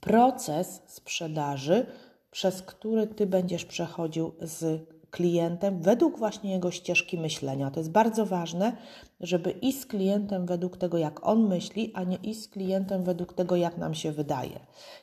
proces 0.00 0.82
sprzedaży, 0.86 1.86
przez 2.30 2.62
który 2.62 3.06
Ty 3.06 3.26
będziesz 3.26 3.64
przechodził 3.64 4.32
z 4.40 4.88
klientem 5.14 5.82
według 5.82 6.18
właśnie 6.18 6.52
jego 6.52 6.70
ścieżki 6.70 7.18
myślenia. 7.18 7.70
To 7.70 7.80
jest 7.80 7.90
bardzo 7.90 8.26
ważne, 8.26 8.76
żeby 9.20 9.50
iść 9.50 9.80
z 9.80 9.86
klientem 9.86 10.46
według 10.46 10.76
tego, 10.76 10.98
jak 10.98 11.26
on 11.26 11.48
myśli, 11.48 11.92
a 11.94 12.04
nie 12.04 12.16
iść 12.16 12.42
z 12.42 12.48
klientem 12.48 13.04
według 13.04 13.32
tego, 13.32 13.56
jak 13.56 13.78
nam 13.78 13.94
się 13.94 14.12
wydaje. 14.12 14.60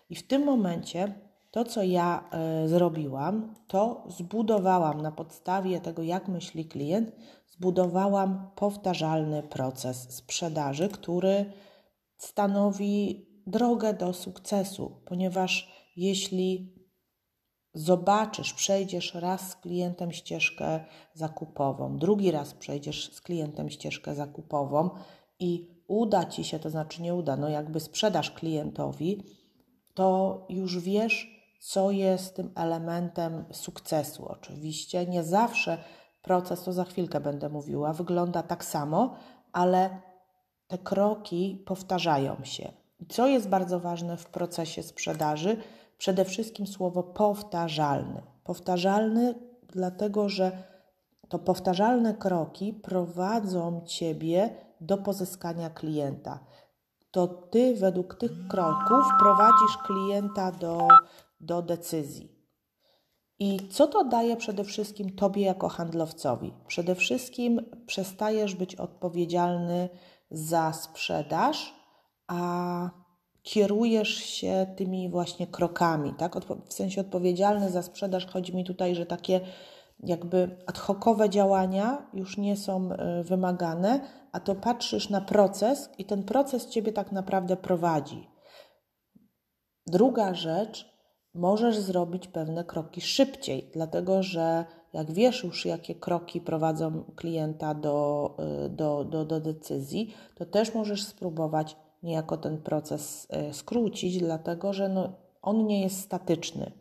I 0.10 0.16
w 0.16 0.28
tym 0.28 0.46
momencie 0.46 1.14
to, 1.52 1.64
co 1.66 1.84
ja 1.84 2.24
y, 2.64 2.68
zrobiłam, 2.68 3.56
to 3.68 4.04
zbudowałam 4.08 5.02
na 5.02 5.12
podstawie 5.12 5.82
tego, 5.82 6.04
jak 6.04 6.28
myśli 6.28 6.66
klient, 6.66 7.12
zbudowałam 7.48 8.50
powtarzalny 8.56 9.44
proces 9.44 10.16
sprzedaży, 10.16 10.90
który 10.90 11.46
stanowi 12.18 13.26
drogę 13.48 13.94
do 13.94 14.14
sukcesu, 14.14 14.92
ponieważ 15.06 15.72
jeśli 15.96 16.81
zobaczysz, 17.74 18.54
przejdziesz 18.54 19.14
raz 19.14 19.50
z 19.50 19.56
klientem 19.56 20.12
ścieżkę 20.12 20.80
zakupową, 21.14 21.98
drugi 21.98 22.32
raz 22.32 22.54
przejdziesz 22.54 23.14
z 23.14 23.22
klientem 23.22 23.70
ścieżkę 23.70 24.16
zakupową 24.16 24.90
i 25.40 25.68
uda 25.88 26.26
ci 26.26 26.44
się, 26.44 26.60
to 26.60 26.70
znaczy 26.70 27.02
nie 27.02 27.16
uda, 27.16 27.38
no 27.38 27.50
jakby 27.50 27.80
sprzedasz 27.80 28.32
klientowi, 28.32 29.24
to 29.94 30.46
już 30.50 30.80
wiesz, 30.80 31.42
co 31.60 31.92
jest 31.92 32.36
tym 32.36 32.52
elementem 32.56 33.46
sukcesu. 33.52 34.28
Oczywiście 34.28 35.06
nie 35.06 35.24
zawsze 35.24 35.78
proces, 36.22 36.64
to 36.64 36.74
za 36.74 36.84
chwilkę 36.84 37.20
będę 37.20 37.50
mówiła, 37.50 37.94
wygląda 37.94 38.44
tak 38.44 38.66
samo, 38.66 39.16
ale 39.54 40.02
te 40.68 40.78
kroki 40.78 41.64
powtarzają 41.66 42.44
się. 42.44 42.72
Co 43.10 43.28
jest 43.28 43.50
bardzo 43.50 43.80
ważne 43.80 44.18
w 44.18 44.26
procesie 44.26 44.84
sprzedaży? 44.84 45.58
Przede 46.02 46.26
wszystkim 46.26 46.68
słowo 46.68 47.04
powtarzalny. 47.04 48.22
Powtarzalny, 48.44 49.36
dlatego 49.68 50.30
że 50.30 50.52
to 51.30 51.40
powtarzalne 51.40 52.14
kroki 52.14 52.74
prowadzą 52.74 53.82
Ciebie 53.86 54.50
do 54.80 54.98
pozyskania 54.98 55.70
klienta. 55.70 56.40
To 57.12 57.28
Ty 57.28 57.76
według 57.76 58.16
tych 58.16 58.32
kroków 58.48 59.06
prowadzisz 59.20 59.78
klienta 59.86 60.52
do, 60.52 60.88
do 61.40 61.62
decyzji. 61.62 62.36
I 63.40 63.70
co 63.70 63.88
to 63.88 64.04
daje 64.04 64.38
przede 64.38 64.64
wszystkim 64.64 65.16
Tobie 65.16 65.42
jako 65.42 65.70
handlowcowi? 65.70 66.54
Przede 66.68 66.96
wszystkim 66.96 67.66
przestajesz 67.86 68.56
być 68.56 68.76
odpowiedzialny 68.76 69.90
za 70.32 70.74
sprzedaż, 70.74 71.76
a 72.28 73.01
kierujesz 73.44 74.16
się 74.16 74.68
tymi 74.78 75.10
właśnie 75.10 75.48
krokami, 75.48 76.14
tak? 76.18 76.36
W 76.66 76.74
sensie 76.74 77.02
odpowiedzialny 77.02 77.70
za 77.70 77.82
sprzedaż 77.82 78.28
chodzi 78.28 78.56
mi 78.56 78.64
tutaj, 78.64 78.96
że 78.96 79.06
takie 79.06 79.42
jakby 80.04 80.58
ad 80.68 80.78
hocowe 80.78 81.30
działania 81.30 82.10
już 82.14 82.38
nie 82.38 82.58
są 82.58 82.92
e, 82.92 83.24
wymagane, 83.24 84.00
a 84.32 84.40
to 84.40 84.56
patrzysz 84.56 85.10
na 85.10 85.22
proces 85.22 85.90
i 85.98 86.06
ten 86.06 86.24
proces 86.24 86.68
ciebie 86.68 86.94
tak 86.94 87.12
naprawdę 87.12 87.58
prowadzi. 87.58 88.28
Druga 89.88 90.34
rzecz, 90.34 90.92
możesz 91.34 91.80
zrobić 91.80 92.28
pewne 92.28 92.64
kroki 92.64 93.02
szybciej, 93.02 93.70
dlatego 93.74 94.24
że 94.24 94.66
jak 94.94 95.12
wiesz 95.12 95.44
już, 95.44 95.66
jakie 95.66 95.96
kroki 95.96 96.42
prowadzą 96.42 97.04
klienta 97.16 97.74
do, 97.74 98.30
e, 98.40 98.70
do, 98.70 99.04
do, 99.04 99.26
do 99.26 99.40
decyzji, 99.40 100.14
to 100.36 100.46
też 100.46 100.74
możesz 100.74 101.04
spróbować 101.04 101.76
niejako 102.04 102.38
ten 102.38 102.58
proces 102.58 103.28
e, 103.30 103.54
skrócić, 103.54 104.20
dlatego 104.20 104.74
że 104.74 104.90
no, 104.90 105.14
on 105.42 105.68
nie 105.68 105.82
jest 105.82 106.00
statyczny. 106.00 106.72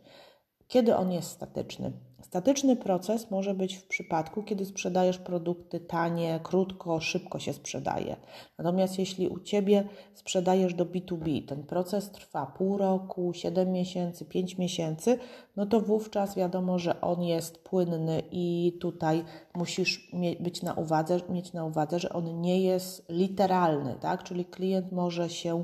Kiedy 0.67 0.95
on 0.95 1.11
jest 1.11 1.29
statyczny? 1.29 1.91
Statyczny 2.31 2.75
proces 2.75 3.31
może 3.31 3.53
być 3.53 3.75
w 3.75 3.87
przypadku, 3.87 4.43
kiedy 4.43 4.65
sprzedajesz 4.65 5.17
produkty 5.17 5.79
tanie, 5.79 6.39
krótko, 6.43 6.99
szybko 6.99 7.39
się 7.39 7.53
sprzedaje. 7.53 8.15
Natomiast 8.57 8.99
jeśli 8.99 9.27
u 9.27 9.39
ciebie 9.39 9.87
sprzedajesz 10.13 10.73
do 10.73 10.85
B2B, 10.85 11.47
ten 11.47 11.63
proces 11.63 12.11
trwa 12.11 12.45
pół 12.45 12.77
roku, 12.77 13.33
7 13.33 13.71
miesięcy, 13.71 14.25
5 14.25 14.57
miesięcy, 14.57 15.19
no 15.55 15.65
to 15.65 15.81
wówczas 15.81 16.35
wiadomo, 16.35 16.79
że 16.79 17.01
on 17.01 17.23
jest 17.23 17.63
płynny 17.63 18.23
i 18.31 18.77
tutaj 18.81 19.23
musisz 19.55 20.11
być 20.39 20.61
na 20.61 20.73
uwadze, 20.73 21.19
mieć 21.29 21.53
na 21.53 21.65
uwadze, 21.65 21.99
że 21.99 22.09
on 22.09 22.41
nie 22.41 22.61
jest 22.61 23.09
literalny, 23.09 23.95
tak? 24.01 24.23
Czyli 24.23 24.45
klient 24.45 24.91
może 24.91 25.29
się 25.29 25.63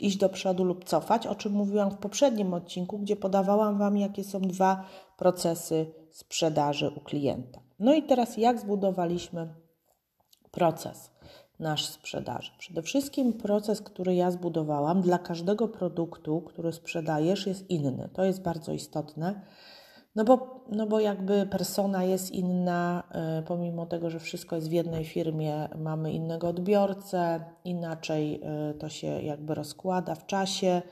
iść 0.00 0.16
do 0.16 0.28
przodu 0.28 0.64
lub 0.64 0.84
cofać, 0.84 1.26
o 1.26 1.34
czym 1.34 1.52
mówiłam 1.52 1.90
w 1.90 1.98
poprzednim 1.98 2.54
odcinku, 2.54 2.98
gdzie 2.98 3.16
podawałam 3.16 3.78
Wam, 3.78 3.96
jakie 3.98 4.24
są 4.24 4.40
dwa 4.40 4.84
procesy 5.16 6.05
sprzedaży 6.16 6.88
u 6.88 7.00
klienta. 7.00 7.60
No 7.78 7.94
i 7.94 8.02
teraz, 8.02 8.36
jak 8.36 8.60
zbudowaliśmy 8.60 9.54
proces 10.50 11.10
nasz 11.58 11.86
sprzedaży? 11.86 12.50
Przede 12.58 12.82
wszystkim 12.82 13.32
proces, 13.32 13.80
który 13.80 14.14
ja 14.14 14.30
zbudowałam 14.30 15.00
dla 15.00 15.18
każdego 15.18 15.68
produktu, 15.68 16.40
który 16.40 16.72
sprzedajesz, 16.72 17.46
jest 17.46 17.70
inny. 17.70 18.08
To 18.12 18.24
jest 18.24 18.42
bardzo 18.42 18.72
istotne 18.72 19.40
no 20.16 20.24
bo, 20.24 20.64
no 20.68 20.86
bo 20.86 21.00
jakby 21.00 21.46
persona 21.46 22.04
jest 22.04 22.30
inna, 22.30 23.02
y, 23.40 23.42
pomimo 23.42 23.86
tego, 23.86 24.10
że 24.10 24.20
wszystko 24.20 24.56
jest 24.56 24.68
w 24.68 24.72
jednej 24.72 25.04
firmie, 25.04 25.68
mamy 25.78 26.12
innego 26.12 26.48
odbiorcę, 26.48 27.44
inaczej 27.64 28.40
y, 28.70 28.74
to 28.74 28.88
się 28.88 29.06
jakby 29.06 29.54
rozkłada 29.54 30.14
w 30.14 30.26
czasie 30.26 30.82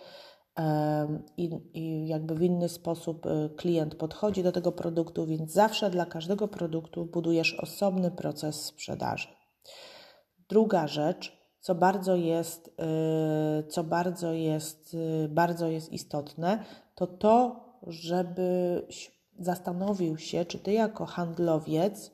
i, 1.37 1.51
i 1.75 2.09
jakby 2.09 2.35
w 2.35 2.43
inny 2.43 2.69
sposób 2.69 3.27
y, 3.27 3.51
klient 3.57 3.95
podchodzi 3.95 4.43
do 4.43 4.53
tego 4.53 4.73
produktu, 4.73 5.27
więc 5.27 5.53
zawsze 5.53 5.91
dla 5.91 6.07
każdego 6.07 6.49
produktu 6.49 7.05
budujesz 7.05 7.55
osobny 7.55 8.11
proces 8.11 8.65
sprzedaży. 8.65 9.29
Druga 10.49 10.87
rzecz, 10.87 11.45
co 11.61 11.75
bardzo 11.75 12.17
jest, 12.17 12.77
co 13.69 13.85
bardzo 13.85 14.33
jest, 14.33 14.97
bardzo 15.29 15.69
jest 15.69 15.93
istotne, 15.93 16.65
to 16.95 17.07
to, 17.07 17.65
żebyś 17.87 19.13
zastanowił 19.39 20.19
się, 20.19 20.45
czy 20.45 20.59
ty 20.59 20.73
jako 20.73 21.07
handlowiec 21.07 22.11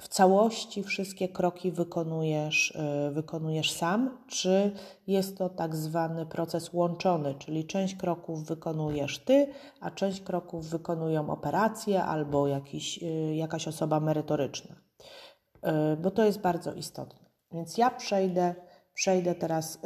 w 0.00 0.08
całości 0.08 0.82
wszystkie 0.82 1.28
kroki 1.28 1.72
wykonujesz, 1.72 2.70
y, 3.08 3.10
wykonujesz 3.10 3.72
sam, 3.72 4.18
czy 4.26 4.72
jest 5.06 5.38
to 5.38 5.48
tak 5.48 5.76
zwany 5.76 6.26
proces 6.26 6.72
łączony, 6.72 7.34
czyli 7.34 7.66
część 7.66 7.94
kroków 7.94 8.46
wykonujesz 8.46 9.18
ty, 9.18 9.46
a 9.80 9.90
część 9.90 10.20
kroków 10.20 10.66
wykonują 10.66 11.30
operacje 11.30 12.04
albo 12.04 12.48
jakiś, 12.48 13.02
y, 13.02 13.34
jakaś 13.34 13.68
osoba 13.68 14.00
merytoryczna, 14.00 14.74
y, 14.74 15.96
bo 15.96 16.10
to 16.10 16.24
jest 16.24 16.40
bardzo 16.40 16.72
istotne. 16.72 17.26
Więc 17.52 17.78
ja 17.78 17.90
przejdę, 17.90 18.54
przejdę 18.94 19.34
teraz 19.34 19.78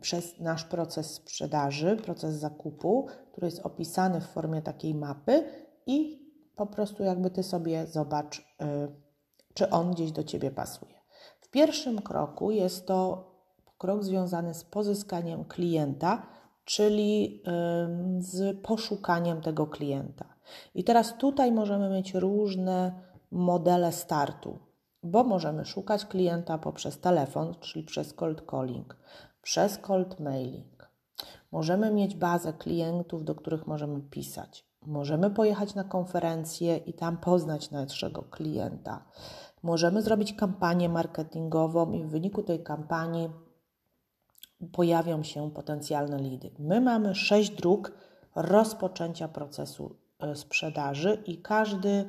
przez 0.00 0.40
nasz 0.40 0.64
proces 0.64 1.14
sprzedaży, 1.14 1.96
proces 1.96 2.34
zakupu, 2.34 3.06
który 3.32 3.46
jest 3.46 3.66
opisany 3.66 4.20
w 4.20 4.26
formie 4.26 4.62
takiej 4.62 4.94
mapy 4.94 5.44
i 5.86 6.20
po 6.56 6.66
prostu 6.66 7.02
jakby 7.02 7.30
ty 7.30 7.42
sobie 7.42 7.86
zobacz, 7.86 8.56
czy 9.54 9.70
on 9.70 9.90
gdzieś 9.90 10.12
do 10.12 10.24
ciebie 10.24 10.50
pasuje. 10.50 11.00
W 11.40 11.48
pierwszym 11.48 12.02
kroku 12.02 12.50
jest 12.50 12.86
to 12.86 13.30
krok 13.78 14.04
związany 14.04 14.54
z 14.54 14.64
pozyskaniem 14.64 15.44
klienta, 15.44 16.26
czyli 16.64 17.42
z 18.18 18.60
poszukaniem 18.62 19.40
tego 19.40 19.66
klienta. 19.66 20.24
I 20.74 20.84
teraz 20.84 21.16
tutaj 21.18 21.52
możemy 21.52 21.90
mieć 21.90 22.14
różne 22.14 22.92
modele 23.30 23.92
startu, 23.92 24.58
bo 25.02 25.24
możemy 25.24 25.64
szukać 25.64 26.04
klienta 26.04 26.58
poprzez 26.58 27.00
telefon, 27.00 27.54
czyli 27.60 27.84
przez 27.84 28.12
cold 28.12 28.42
calling, 28.50 28.96
przez 29.42 29.78
cold 29.78 30.20
mailing. 30.20 30.90
Możemy 31.52 31.90
mieć 31.90 32.14
bazę 32.14 32.52
klientów, 32.52 33.24
do 33.24 33.34
których 33.34 33.66
możemy 33.66 34.00
pisać. 34.00 34.69
Możemy 34.86 35.30
pojechać 35.30 35.74
na 35.74 35.84
konferencję 35.84 36.76
i 36.76 36.92
tam 36.92 37.16
poznać 37.16 37.70
naszego 37.70 38.22
klienta. 38.22 39.04
Możemy 39.62 40.02
zrobić 40.02 40.34
kampanię 40.34 40.88
marketingową 40.88 41.92
i 41.92 42.04
w 42.04 42.10
wyniku 42.10 42.42
tej 42.42 42.62
kampanii 42.62 43.30
pojawią 44.72 45.22
się 45.22 45.50
potencjalne 45.50 46.18
lidy. 46.18 46.50
My 46.58 46.80
mamy 46.80 47.14
sześć 47.14 47.50
dróg 47.50 47.92
rozpoczęcia 48.34 49.28
procesu 49.28 49.96
e, 50.18 50.36
sprzedaży 50.36 51.22
i 51.26 51.42
każdy 51.42 52.04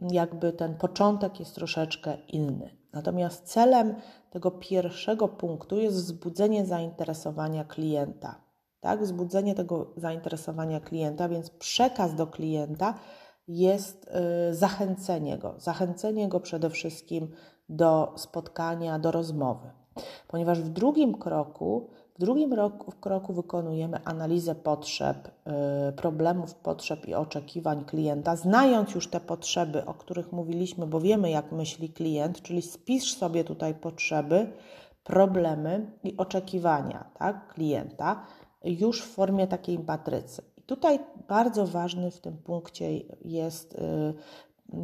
jakby 0.00 0.52
ten 0.52 0.74
początek 0.74 1.40
jest 1.40 1.54
troszeczkę 1.54 2.16
inny. 2.28 2.76
Natomiast 2.92 3.44
celem 3.44 3.94
tego 4.30 4.50
pierwszego 4.50 5.28
punktu 5.28 5.78
jest 5.78 5.96
wzbudzenie 5.96 6.66
zainteresowania 6.66 7.64
klienta 7.64 8.51
tak? 8.82 9.02
Wzbudzenie 9.02 9.54
tego 9.54 9.86
zainteresowania 9.96 10.80
klienta, 10.80 11.28
więc 11.28 11.50
przekaz 11.50 12.14
do 12.14 12.26
klienta 12.26 12.94
jest 13.48 14.10
y, 14.50 14.54
zachęcenie 14.54 15.38
go. 15.38 15.54
Zachęcenie 15.58 16.28
go 16.28 16.40
przede 16.40 16.70
wszystkim 16.70 17.28
do 17.68 18.12
spotkania, 18.16 18.98
do 18.98 19.10
rozmowy. 19.10 19.70
Ponieważ 20.28 20.60
w 20.60 20.68
drugim 20.68 21.14
kroku, 21.14 21.90
w 22.14 22.20
drugim 22.20 22.52
roku, 22.52 22.90
w 22.90 23.00
kroku 23.00 23.32
wykonujemy 23.32 23.98
analizę 24.04 24.54
potrzeb, 24.54 25.28
y, 25.88 25.92
problemów, 25.92 26.54
potrzeb 26.54 27.08
i 27.08 27.14
oczekiwań 27.14 27.84
klienta, 27.84 28.36
znając 28.36 28.94
już 28.94 29.08
te 29.08 29.20
potrzeby, 29.20 29.84
o 29.86 29.94
których 29.94 30.32
mówiliśmy, 30.32 30.86
bo 30.86 31.00
wiemy, 31.00 31.30
jak 31.30 31.52
myśli 31.52 31.88
klient, 31.88 32.42
czyli 32.42 32.62
spisz 32.62 33.16
sobie 33.16 33.44
tutaj 33.44 33.74
potrzeby, 33.74 34.52
problemy 35.04 35.90
i 36.04 36.16
oczekiwania 36.16 37.10
tak, 37.18 37.54
klienta 37.54 38.26
już 38.64 39.02
w 39.02 39.14
formie 39.14 39.46
takiej 39.46 39.78
matrycy. 39.78 40.42
I 40.56 40.62
tutaj 40.62 40.98
bardzo 41.28 41.66
ważny 41.66 42.10
w 42.10 42.20
tym 42.20 42.36
punkcie 42.36 42.98
jest, 43.24 43.74
y, 43.74 44.14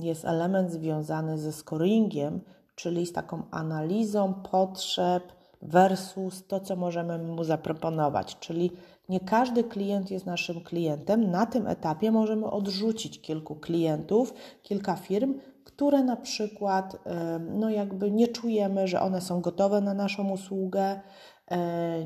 jest 0.01 0.25
element 0.25 0.73
związany 0.73 1.39
ze 1.39 1.53
scoringiem, 1.53 2.41
czyli 2.75 3.07
z 3.07 3.13
taką 3.13 3.43
analizą 3.51 4.35
potrzeb 4.35 5.33
versus 5.63 6.47
to, 6.47 6.61
co 6.61 6.77
możemy 6.77 7.19
mu 7.19 7.45
zaproponować. 7.45 8.37
Czyli 8.39 8.71
nie 9.09 9.21
każdy 9.21 9.65
klient 9.65 10.11
jest 10.11 10.27
naszym 10.27 10.61
klientem. 10.61 11.31
Na 11.31 11.47
tym 11.47 11.67
etapie 11.67 12.13
możemy 12.13 12.51
odrzucić 12.51 13.21
kilku 13.21 13.57
klientów, 13.57 14.35
kilka 14.63 14.97
firm, 14.97 15.35
które 15.65 16.05
na 16.05 16.17
przykład 16.17 16.95
y, 16.95 16.99
no 17.39 17.71
jakby 17.71 18.11
nie 18.11 18.29
czujemy, 18.29 18.89
że 18.89 19.01
one 19.01 19.21
są 19.21 19.41
gotowe 19.41 19.81
na 19.81 19.95
naszą 19.95 20.31
usługę, 20.31 21.01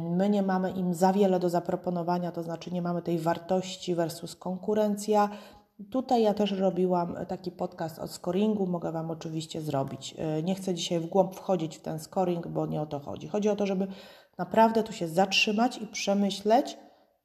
my 0.01 0.31
nie 0.31 0.43
mamy 0.43 0.71
im 0.71 0.95
za 0.95 1.13
wiele 1.13 1.41
do 1.41 1.49
zaproponowania, 1.49 2.33
to 2.33 2.43
znaczy 2.43 2.71
nie 2.71 2.83
mamy 2.83 3.03
tej 3.03 3.19
wartości 3.19 3.95
versus 3.95 4.37
konkurencja. 4.37 5.29
Tutaj 5.91 6.23
ja 6.23 6.35
też 6.35 6.53
robiłam 6.53 7.17
taki 7.29 7.51
podcast 7.51 7.99
o 7.99 8.09
scoringu, 8.09 8.67
mogę 8.67 8.93
Wam 8.93 9.11
oczywiście 9.11 9.61
zrobić. 9.61 10.15
E, 10.19 10.43
nie 10.43 10.55
chcę 10.55 10.75
dzisiaj 10.75 11.01
w 11.01 11.07
głąb 11.07 11.35
wchodzić 11.35 11.77
w 11.77 11.83
ten 11.83 11.99
scoring, 11.99 12.49
bo 12.49 12.67
nie 12.67 12.83
o 12.83 12.87
to 12.87 13.01
chodzi. 13.01 13.29
Chodzi 13.29 13.49
o 13.49 13.57
to, 13.57 13.67
żeby 13.67 13.87
naprawdę 14.39 14.83
tu 14.83 14.93
się 14.93 15.09
zatrzymać 15.09 15.79
i 15.79 15.87
przemyśleć, 15.87 16.79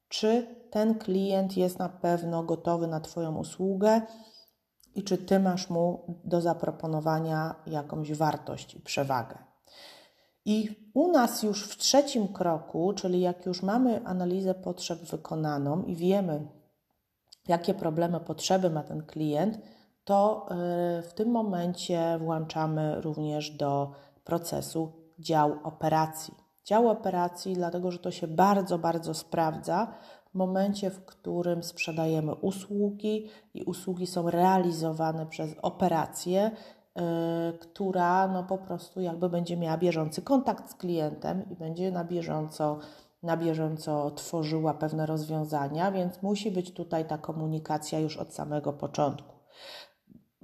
czy 0.10 0.48
ten 0.72 0.96
klient 0.96 1.58
jest 1.58 1.80
na 1.80 1.90
pewno 1.90 2.44
gotowy 2.44 2.88
na 2.88 3.00
Twoją 3.00 3.38
usługę 3.38 4.02
i 4.96 5.04
czy 5.04 5.18
Ty 5.18 5.40
masz 5.40 5.70
mu 5.70 6.16
do 6.26 6.42
zaproponowania 6.42 7.56
jakąś 7.68 8.14
wartość 8.14 8.76
i 8.76 8.80
przewagę. 8.80 9.47
I 10.48 10.70
u 10.94 11.12
nas 11.12 11.44
już 11.44 11.64
w 11.64 11.78
trzecim 11.78 12.28
kroku, 12.28 12.94
czyli 12.94 13.22
jak 13.22 13.46
już 13.46 13.64
mamy 13.64 14.02
analizę 14.06 14.54
potrzeb 14.54 15.00
wykonaną 15.00 15.84
i 15.84 15.96
wiemy, 15.96 16.48
jakie 17.48 17.74
problemy, 17.74 18.20
potrzeby 18.20 18.70
ma 18.70 18.84
ten 18.84 19.04
klient, 19.06 19.60
to 20.04 20.48
y, 21.00 21.02
w 21.02 21.14
tym 21.14 21.32
momencie 21.32 22.18
włączamy 22.20 23.02
również 23.02 23.52
do 23.52 23.92
procesu 24.24 24.92
dział 25.20 25.56
operacji. 25.64 26.34
Dział 26.66 26.90
operacji, 26.90 27.54
dlatego 27.54 27.92
że 27.92 28.00
to 28.00 28.12
się 28.12 28.28
bardzo, 28.28 28.80
bardzo 28.80 29.14
sprawdza 29.14 29.94
w 30.32 30.36
momencie, 30.36 30.90
w 30.90 31.06
którym 31.06 31.64
sprzedajemy 31.64 32.36
usługi 32.36 33.30
i 33.54 33.64
usługi 33.64 34.08
są 34.08 34.30
realizowane 34.30 35.26
przez 35.26 35.56
operację, 35.62 36.52
yy, 36.52 36.77
która 37.60 38.28
no 38.28 38.44
po 38.44 38.58
prostu 38.58 39.02
jakby 39.02 39.30
będzie 39.30 39.58
miała 39.58 39.78
bieżący 39.78 40.22
kontakt 40.22 40.72
z 40.72 40.76
klientem 40.76 41.46
i 41.52 41.56
będzie 41.56 41.92
na 41.92 42.04
bieżąco 42.04 42.80
na 43.24 43.38
bieżąco 43.38 44.12
tworzyła 44.12 44.74
pewne 44.74 45.06
rozwiązania, 45.06 45.92
więc 45.92 46.22
musi 46.22 46.52
być 46.52 46.74
tutaj 46.74 47.06
ta 47.06 47.18
komunikacja 47.18 48.00
już 48.00 48.18
od 48.18 48.34
samego 48.34 48.74
początku. 48.74 49.36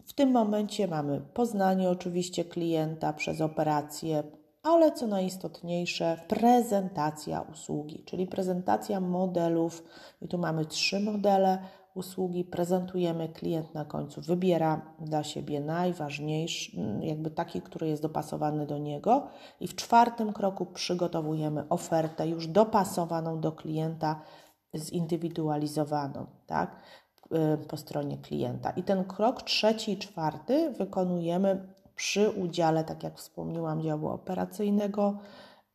W 0.06 0.14
tym 0.14 0.32
momencie 0.32 0.88
mamy 0.88 1.22
poznanie 1.34 1.90
oczywiście 1.90 2.46
klienta 2.46 3.14
przez 3.14 3.42
operację, 3.42 4.24
ale 4.64 4.92
co 4.92 5.08
najistotniejsze, 5.08 6.18
prezentacja 6.28 7.42
usługi, 7.42 8.04
czyli 8.06 8.28
prezentacja 8.28 9.00
modelów. 9.00 9.84
I 10.22 10.28
tu 10.28 10.38
mamy 10.38 10.66
trzy 10.66 11.00
modele 11.00 11.58
usługi, 11.96 12.44
prezentujemy, 12.44 13.30
klient 13.30 13.74
na 13.74 13.86
końcu 13.86 14.22
wybiera 14.22 14.82
dla 15.00 15.24
siebie 15.24 15.60
najważniejszy, 15.62 16.72
jakby 17.02 17.32
taki, 17.32 17.62
który 17.62 17.88
jest 17.88 18.02
dopasowany 18.02 18.66
do 18.66 18.78
niego. 18.78 19.28
I 19.60 19.68
w 19.68 19.76
czwartym 19.76 20.34
kroku 20.34 20.66
przygotowujemy 20.66 21.70
ofertę 21.70 22.28
już 22.28 22.48
dopasowaną 22.48 23.40
do 23.40 23.52
klienta, 23.52 24.22
zindywidualizowaną, 24.76 26.26
tak? 26.48 26.76
Y, 27.54 27.68
po 27.68 27.78
stronie 27.78 28.18
klienta. 28.18 28.70
I 28.70 28.84
ten 28.84 29.04
krok 29.04 29.42
trzeci 29.42 29.92
i 29.92 29.98
czwarty 29.98 30.72
wykonujemy 30.72 31.74
przy 31.96 32.30
udziale, 32.30 32.84
tak 32.84 33.04
jak 33.04 33.18
wspomniałam, 33.18 33.82
działu 33.82 34.08
operacyjnego. 34.08 35.20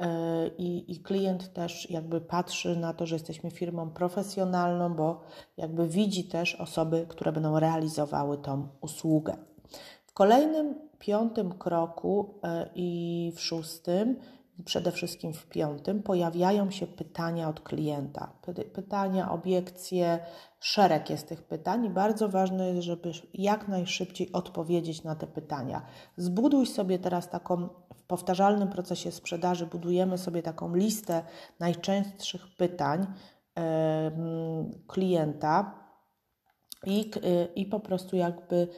Y, 0.01 0.51
I, 0.59 0.93
I 0.93 1.01
klient 1.01 1.53
też 1.53 1.91
jakby 1.91 2.21
patrzy 2.21 2.77
na 2.77 2.93
to, 2.93 3.07
że 3.07 3.15
jesteśmy 3.15 3.51
firmą 3.51 3.91
profesjonalną, 3.91 4.95
bo 4.95 5.21
jakby 5.57 5.89
widzi 5.89 6.25
też 6.25 6.55
osoby, 6.55 7.07
które 7.09 7.33
będą 7.33 7.61
realizowały 7.61 8.39
tą 8.39 8.69
usługę. 8.81 9.37
W 10.07 10.13
kolejnym, 10.13 10.75
piątym 10.99 11.53
kroku 11.53 12.35
y, 12.35 12.69
i 12.75 13.33
w 13.37 13.41
szóstym 13.41 14.17
przede 14.65 14.93
wszystkim 14.93 15.33
w 15.33 15.47
piątym, 15.47 16.03
pojawiają 16.03 16.71
się 16.71 16.87
pytania 16.87 17.49
od 17.49 17.61
klienta. 17.61 18.33
Pytania, 18.73 19.31
obiekcje, 19.31 20.19
szereg 20.61 21.11
jest 21.11 21.29
tych 21.29 21.43
pytań 21.43 21.85
i 21.85 21.91
bardzo 21.91 22.29
ważne 22.29 22.69
jest, 22.69 22.83
żeby 22.83 23.13
jak 23.35 23.69
najszybciej 23.69 24.33
odpowiedzieć 24.33 25.05
na 25.05 25.15
te 25.15 25.27
pytania. 25.27 25.83
Zbuduj 26.17 26.67
sobie 26.67 26.99
teraz 26.99 27.31
taką, 27.31 27.69
w 27.95 28.03
powtarzalnym 28.03 28.69
procesie 28.69 29.13
sprzedaży, 29.13 29.67
budujemy 29.67 30.19
sobie 30.19 30.43
taką 30.43 30.75
listę 30.75 31.23
najczęstszych 31.61 32.57
pytań 32.57 33.07
yy, 33.57 33.63
klienta 34.87 35.75
i, 36.87 37.11
i 37.55 37.67
po 37.67 37.81
prostu 37.81 38.17
jakby 38.17 38.69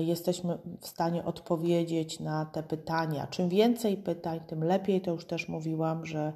jesteśmy 0.00 0.58
w 0.80 0.86
stanie 0.86 1.24
odpowiedzieć 1.24 2.20
na 2.20 2.46
te 2.46 2.62
pytania. 2.62 3.26
Czym 3.26 3.48
więcej 3.48 3.96
pytań, 3.96 4.40
tym 4.46 4.64
lepiej. 4.64 5.00
To 5.00 5.10
już 5.10 5.24
też 5.26 5.48
mówiłam, 5.48 6.06
że, 6.06 6.32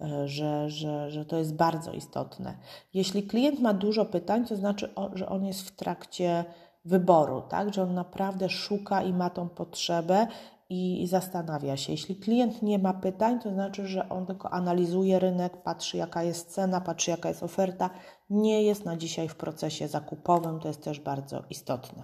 e, 0.00 0.28
że, 0.28 0.70
że, 0.70 1.10
że 1.10 1.24
to 1.24 1.38
jest 1.38 1.54
bardzo 1.54 1.92
istotne. 1.92 2.58
Jeśli 2.94 3.22
klient 3.22 3.60
ma 3.60 3.74
dużo 3.74 4.04
pytań, 4.04 4.46
to 4.46 4.56
znaczy, 4.56 4.94
że 5.14 5.28
on 5.28 5.44
jest 5.44 5.68
w 5.68 5.76
trakcie 5.76 6.44
wyboru, 6.84 7.42
tak? 7.48 7.74
że 7.74 7.82
on 7.82 7.94
naprawdę 7.94 8.48
szuka 8.48 9.02
i 9.02 9.12
ma 9.12 9.30
tą 9.30 9.48
potrzebę 9.48 10.26
i 10.72 11.06
zastanawia 11.06 11.76
się. 11.76 11.92
Jeśli 11.92 12.16
klient 12.16 12.62
nie 12.62 12.78
ma 12.78 12.94
pytań, 12.94 13.40
to 13.40 13.50
znaczy, 13.50 13.86
że 13.86 14.08
on 14.08 14.26
tylko 14.26 14.50
analizuje 14.50 15.18
rynek, 15.18 15.62
patrzy 15.62 15.96
jaka 15.96 16.22
jest 16.22 16.50
cena, 16.50 16.80
patrzy 16.80 17.10
jaka 17.10 17.28
jest 17.28 17.42
oferta, 17.42 17.90
nie 18.30 18.62
jest 18.62 18.84
na 18.84 18.96
dzisiaj 18.96 19.28
w 19.28 19.34
procesie 19.34 19.88
zakupowym, 19.88 20.60
to 20.60 20.68
jest 20.68 20.84
też 20.84 21.00
bardzo 21.00 21.42
istotne. 21.50 22.02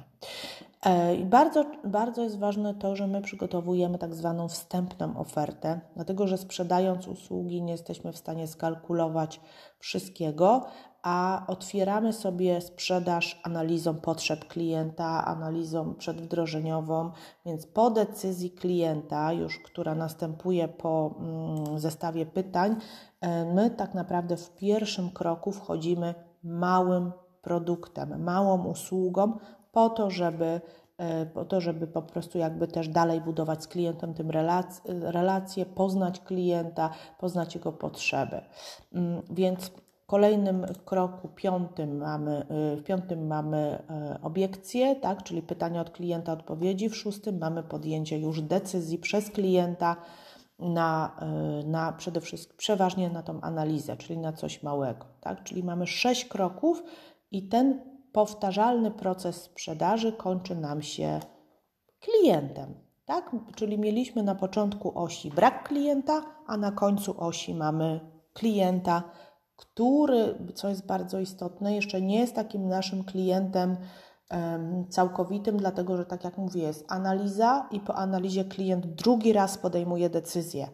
E, 0.84 1.14
I 1.14 1.24
bardzo, 1.24 1.64
bardzo 1.84 2.22
jest 2.22 2.38
ważne 2.38 2.74
to, 2.74 2.96
że 2.96 3.06
my 3.06 3.22
przygotowujemy 3.22 3.98
tak 3.98 4.14
zwaną 4.14 4.48
wstępną 4.48 5.16
ofertę, 5.16 5.80
dlatego 5.94 6.26
że 6.26 6.38
sprzedając 6.38 7.08
usługi 7.08 7.62
nie 7.62 7.72
jesteśmy 7.72 8.12
w 8.12 8.18
stanie 8.18 8.46
skalkulować 8.46 9.40
wszystkiego, 9.78 10.66
a 11.10 11.44
otwieramy 11.46 12.12
sobie 12.12 12.60
sprzedaż 12.60 13.40
analizą 13.42 13.94
potrzeb 13.94 14.44
klienta, 14.48 15.24
analizą 15.24 15.94
przedwdrożeniową, 15.94 17.10
więc 17.46 17.66
po 17.66 17.90
decyzji 17.90 18.50
klienta, 18.50 19.32
już 19.32 19.58
która 19.58 19.94
następuje 19.94 20.68
po 20.68 21.14
mm, 21.18 21.78
zestawie 21.78 22.26
pytań, 22.26 22.76
e, 23.20 23.44
my 23.54 23.70
tak 23.70 23.94
naprawdę 23.94 24.36
w 24.36 24.54
pierwszym 24.54 25.10
kroku 25.10 25.52
wchodzimy 25.52 26.14
małym 26.42 27.12
produktem, 27.42 28.22
małą 28.22 28.64
usługą, 28.64 29.38
po 29.72 29.90
to, 29.90 30.10
żeby 30.10 30.60
e, 30.98 31.26
po 31.26 31.44
to, 31.44 31.60
żeby 31.60 31.86
po 31.86 32.02
prostu 32.02 32.38
jakby 32.38 32.68
też 32.68 32.88
dalej 32.88 33.20
budować 33.20 33.62
z 33.62 33.68
klientem 33.68 34.14
tym 34.14 34.30
relacje, 35.02 35.66
poznać 35.66 36.20
klienta, 36.20 36.90
poznać 37.18 37.54
jego 37.54 37.72
potrzeby. 37.72 38.40
Mm, 38.92 39.22
więc 39.30 39.70
kolejnym 40.08 40.66
kroku, 40.84 41.28
piątym 41.28 41.96
mamy, 41.96 42.46
e, 42.48 42.76
w 42.76 42.84
piątym 42.84 43.26
mamy 43.26 43.58
e, 43.90 44.18
obiekcje, 44.22 44.96
tak, 44.96 45.22
czyli 45.22 45.42
pytania 45.42 45.80
od 45.80 45.90
klienta, 45.90 46.32
odpowiedzi. 46.32 46.88
W 46.88 46.96
szóstym 46.96 47.38
mamy 47.38 47.62
podjęcie 47.62 48.18
już 48.18 48.42
decyzji 48.42 48.98
przez 48.98 49.30
klienta 49.30 49.96
na, 50.58 51.16
na 51.66 51.92
przede 51.92 52.20
wszystkim, 52.20 52.56
przeważnie 52.56 53.10
na 53.10 53.22
tą 53.22 53.40
analizę, 53.40 53.96
czyli 53.96 54.18
na 54.18 54.32
coś 54.32 54.62
małego, 54.62 55.06
tak, 55.20 55.44
czyli 55.44 55.64
mamy 55.64 55.86
sześć 55.86 56.24
kroków 56.24 56.82
i 57.30 57.48
ten 57.48 57.80
powtarzalny 58.12 58.90
proces 58.90 59.42
sprzedaży 59.42 60.12
kończy 60.12 60.56
nam 60.56 60.82
się 60.82 61.20
klientem. 62.00 62.74
Tak? 63.04 63.36
Czyli 63.54 63.78
mieliśmy 63.78 64.22
na 64.22 64.34
początku 64.34 64.98
osi 64.98 65.30
brak 65.30 65.68
klienta, 65.68 66.22
a 66.46 66.56
na 66.56 66.72
końcu 66.72 67.20
osi 67.20 67.54
mamy 67.54 68.00
klienta, 68.32 69.02
który, 69.58 70.34
co 70.54 70.68
jest 70.68 70.86
bardzo 70.86 71.20
istotne, 71.20 71.74
jeszcze 71.74 72.00
nie 72.00 72.20
jest 72.20 72.34
takim 72.34 72.68
naszym 72.68 73.04
klientem 73.04 73.76
całkowitym, 74.88 75.56
dlatego 75.56 75.96
że, 75.96 76.04
tak 76.06 76.24
jak 76.24 76.38
mówię, 76.38 76.62
jest 76.62 76.84
analiza 76.92 77.68
i 77.70 77.80
po 77.80 77.94
analizie 77.94 78.44
klient 78.44 78.86
drugi 78.86 79.32
raz 79.32 79.58
podejmuje 79.58 80.10
decyzję. 80.10 80.68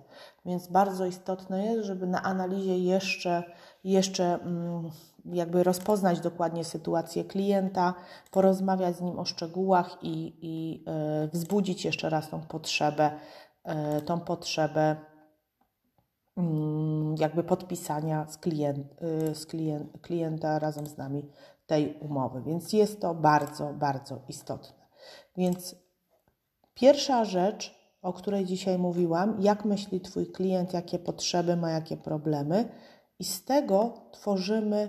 Więc 0.46 0.66
bardzo 0.68 1.06
istotne 1.06 1.64
jest, 1.64 1.86
żeby 1.86 2.06
na 2.06 2.22
analizie 2.22 2.78
jeszcze, 2.78 3.42
jeszcze 3.84 4.38
um, 4.38 4.90
jakby 5.24 5.62
rozpoznać 5.62 6.20
dokładnie 6.20 6.64
sytuację 6.64 7.24
klienta, 7.24 7.94
porozmawiać 8.30 8.96
z 8.96 9.00
nim 9.00 9.18
o 9.18 9.24
szczegółach 9.24 9.98
i, 10.02 10.34
i 10.42 10.84
y, 11.24 11.28
wzbudzić 11.28 11.84
jeszcze 11.84 12.10
raz 12.10 12.30
tą 12.30 12.40
potrzebę, 12.40 13.10
y, 13.98 14.02
tą 14.02 14.20
potrzebę 14.20 14.96
y, 16.38 16.42
jakby 17.20 17.44
podpisania 17.44 18.26
z, 18.26 18.38
klient, 18.38 18.86
z 19.34 19.46
klient, 19.46 20.00
klienta 20.02 20.58
razem 20.58 20.86
z 20.86 20.96
nami 20.96 21.30
tej 21.66 21.98
umowy. 21.98 22.42
Więc 22.42 22.72
jest 22.72 23.00
to 23.00 23.14
bardzo, 23.14 23.72
bardzo 23.72 24.18
istotne. 24.28 24.84
Więc 25.36 25.76
pierwsza 26.74 27.24
rzecz, 27.24 27.74
o 28.02 28.12
której 28.12 28.44
dzisiaj 28.44 28.78
mówiłam, 28.78 29.36
jak 29.40 29.64
myśli 29.64 30.00
Twój 30.00 30.26
klient, 30.26 30.72
jakie 30.72 30.98
potrzeby 30.98 31.56
ma, 31.56 31.70
jakie 31.70 31.96
problemy, 31.96 32.68
i 33.18 33.24
z 33.24 33.44
tego 33.44 33.92
tworzymy 34.12 34.88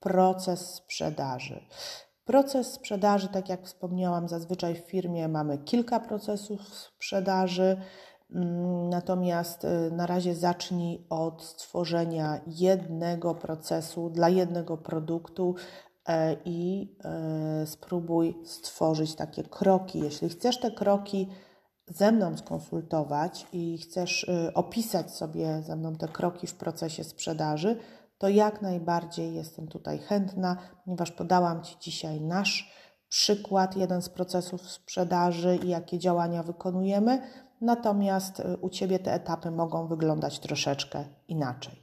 proces 0.00 0.74
sprzedaży. 0.74 1.60
Proces 2.24 2.72
sprzedaży, 2.72 3.28
tak 3.28 3.48
jak 3.48 3.66
wspomniałam, 3.66 4.28
zazwyczaj 4.28 4.74
w 4.74 4.78
firmie 4.78 5.28
mamy 5.28 5.58
kilka 5.58 6.00
procesów 6.00 6.68
sprzedaży. 6.68 7.76
Mm, 8.34 8.88
natomiast 8.88 9.64
y, 9.64 9.90
na 9.90 10.06
razie 10.06 10.34
zacznij 10.34 11.06
od 11.10 11.42
stworzenia 11.42 12.40
jednego 12.46 13.34
procesu 13.34 14.10
dla 14.10 14.28
jednego 14.28 14.76
produktu 14.76 15.54
e, 16.08 16.36
i 16.44 16.96
e, 17.04 17.66
spróbuj 17.66 18.34
stworzyć 18.44 19.14
takie 19.14 19.42
kroki. 19.42 19.98
Jeśli 19.98 20.28
chcesz 20.28 20.60
te 20.60 20.70
kroki 20.70 21.28
ze 21.86 22.12
mną 22.12 22.36
skonsultować 22.36 23.46
i 23.52 23.78
chcesz 23.78 24.24
y, 24.24 24.54
opisać 24.54 25.10
sobie 25.10 25.62
ze 25.62 25.76
mną 25.76 25.94
te 25.94 26.08
kroki 26.08 26.46
w 26.46 26.54
procesie 26.54 27.04
sprzedaży, 27.04 27.76
to 28.18 28.28
jak 28.28 28.62
najbardziej 28.62 29.34
jestem 29.34 29.68
tutaj 29.68 29.98
chętna, 29.98 30.56
ponieważ 30.84 31.10
podałam 31.10 31.62
Ci 31.62 31.76
dzisiaj 31.80 32.20
nasz 32.20 32.72
przykład, 33.08 33.76
jeden 33.76 34.02
z 34.02 34.08
procesów 34.08 34.70
sprzedaży 34.70 35.58
i 35.64 35.68
jakie 35.68 35.98
działania 35.98 36.42
wykonujemy, 36.42 37.22
natomiast 37.62 38.40
y, 38.40 38.56
u 38.60 38.68
Ciebie 38.68 38.98
te 38.98 39.14
etapy 39.14 39.50
mogą 39.50 39.86
wyglądać 39.86 40.38
troszeczkę 40.38 41.04
inaczej. 41.28 41.82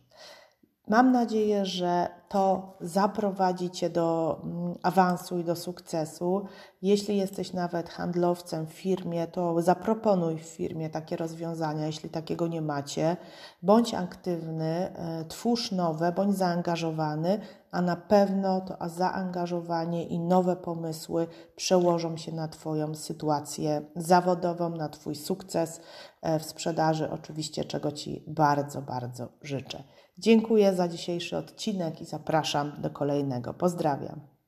Mam 0.90 1.12
nadzieję, 1.12 1.66
że 1.66 2.08
to 2.30 2.74
zaprowadzi 2.82 3.70
Cię 3.70 3.90
do 3.90 4.40
mm, 4.44 4.76
awansu 4.84 5.40
i 5.40 5.44
do 5.44 5.56
sukcesu. 5.56 6.46
Jeśli 6.82 7.18
jesteś 7.18 7.54
nawet 7.54 7.90
handlowcem 7.90 8.68
w 8.68 8.74
firmie, 8.74 9.28
to 9.28 9.62
zaproponuj 9.62 10.38
w 10.38 10.46
firmie 10.46 10.90
takie 10.90 11.18
rozwiązania, 11.18 11.86
jeśli 11.86 12.10
takiego 12.10 12.48
nie 12.48 12.62
macie. 12.62 13.18
Bądź 13.62 13.94
aktywny, 13.94 14.66
e, 14.66 15.26
twórz 15.26 15.72
nowe, 15.72 16.12
bądź 16.12 16.38
zaangażowany, 16.38 17.40
a 17.72 17.82
na 17.82 17.96
pewno 17.96 18.62
to 18.62 18.90
zaangażowanie 18.90 20.08
i 20.08 20.20
nowe 20.20 20.56
pomysły 20.56 21.28
przełożą 21.56 22.18
się 22.18 22.32
na 22.32 22.48
Twoją 22.48 22.96
sytuację 22.96 23.82
zawodową, 23.96 24.70
na 24.70 24.90
Twój 24.90 25.16
sukces 25.16 25.82
e, 26.22 26.40
w 26.40 26.46
sprzedaży, 26.46 27.10
oczywiście, 27.10 27.66
czego 27.66 27.92
Ci 27.92 28.24
bardzo, 28.28 28.82
bardzo 28.82 29.28
życzę. 29.42 29.84
Dziękuję 30.18 30.74
za 30.74 30.88
dzisiejszy 30.88 31.38
odcinek 31.38 32.02
i 32.02 32.06
zapraszam 32.06 32.72
do 32.82 32.90
kolejnego. 32.90 33.54
Pozdrawiam. 33.54 34.39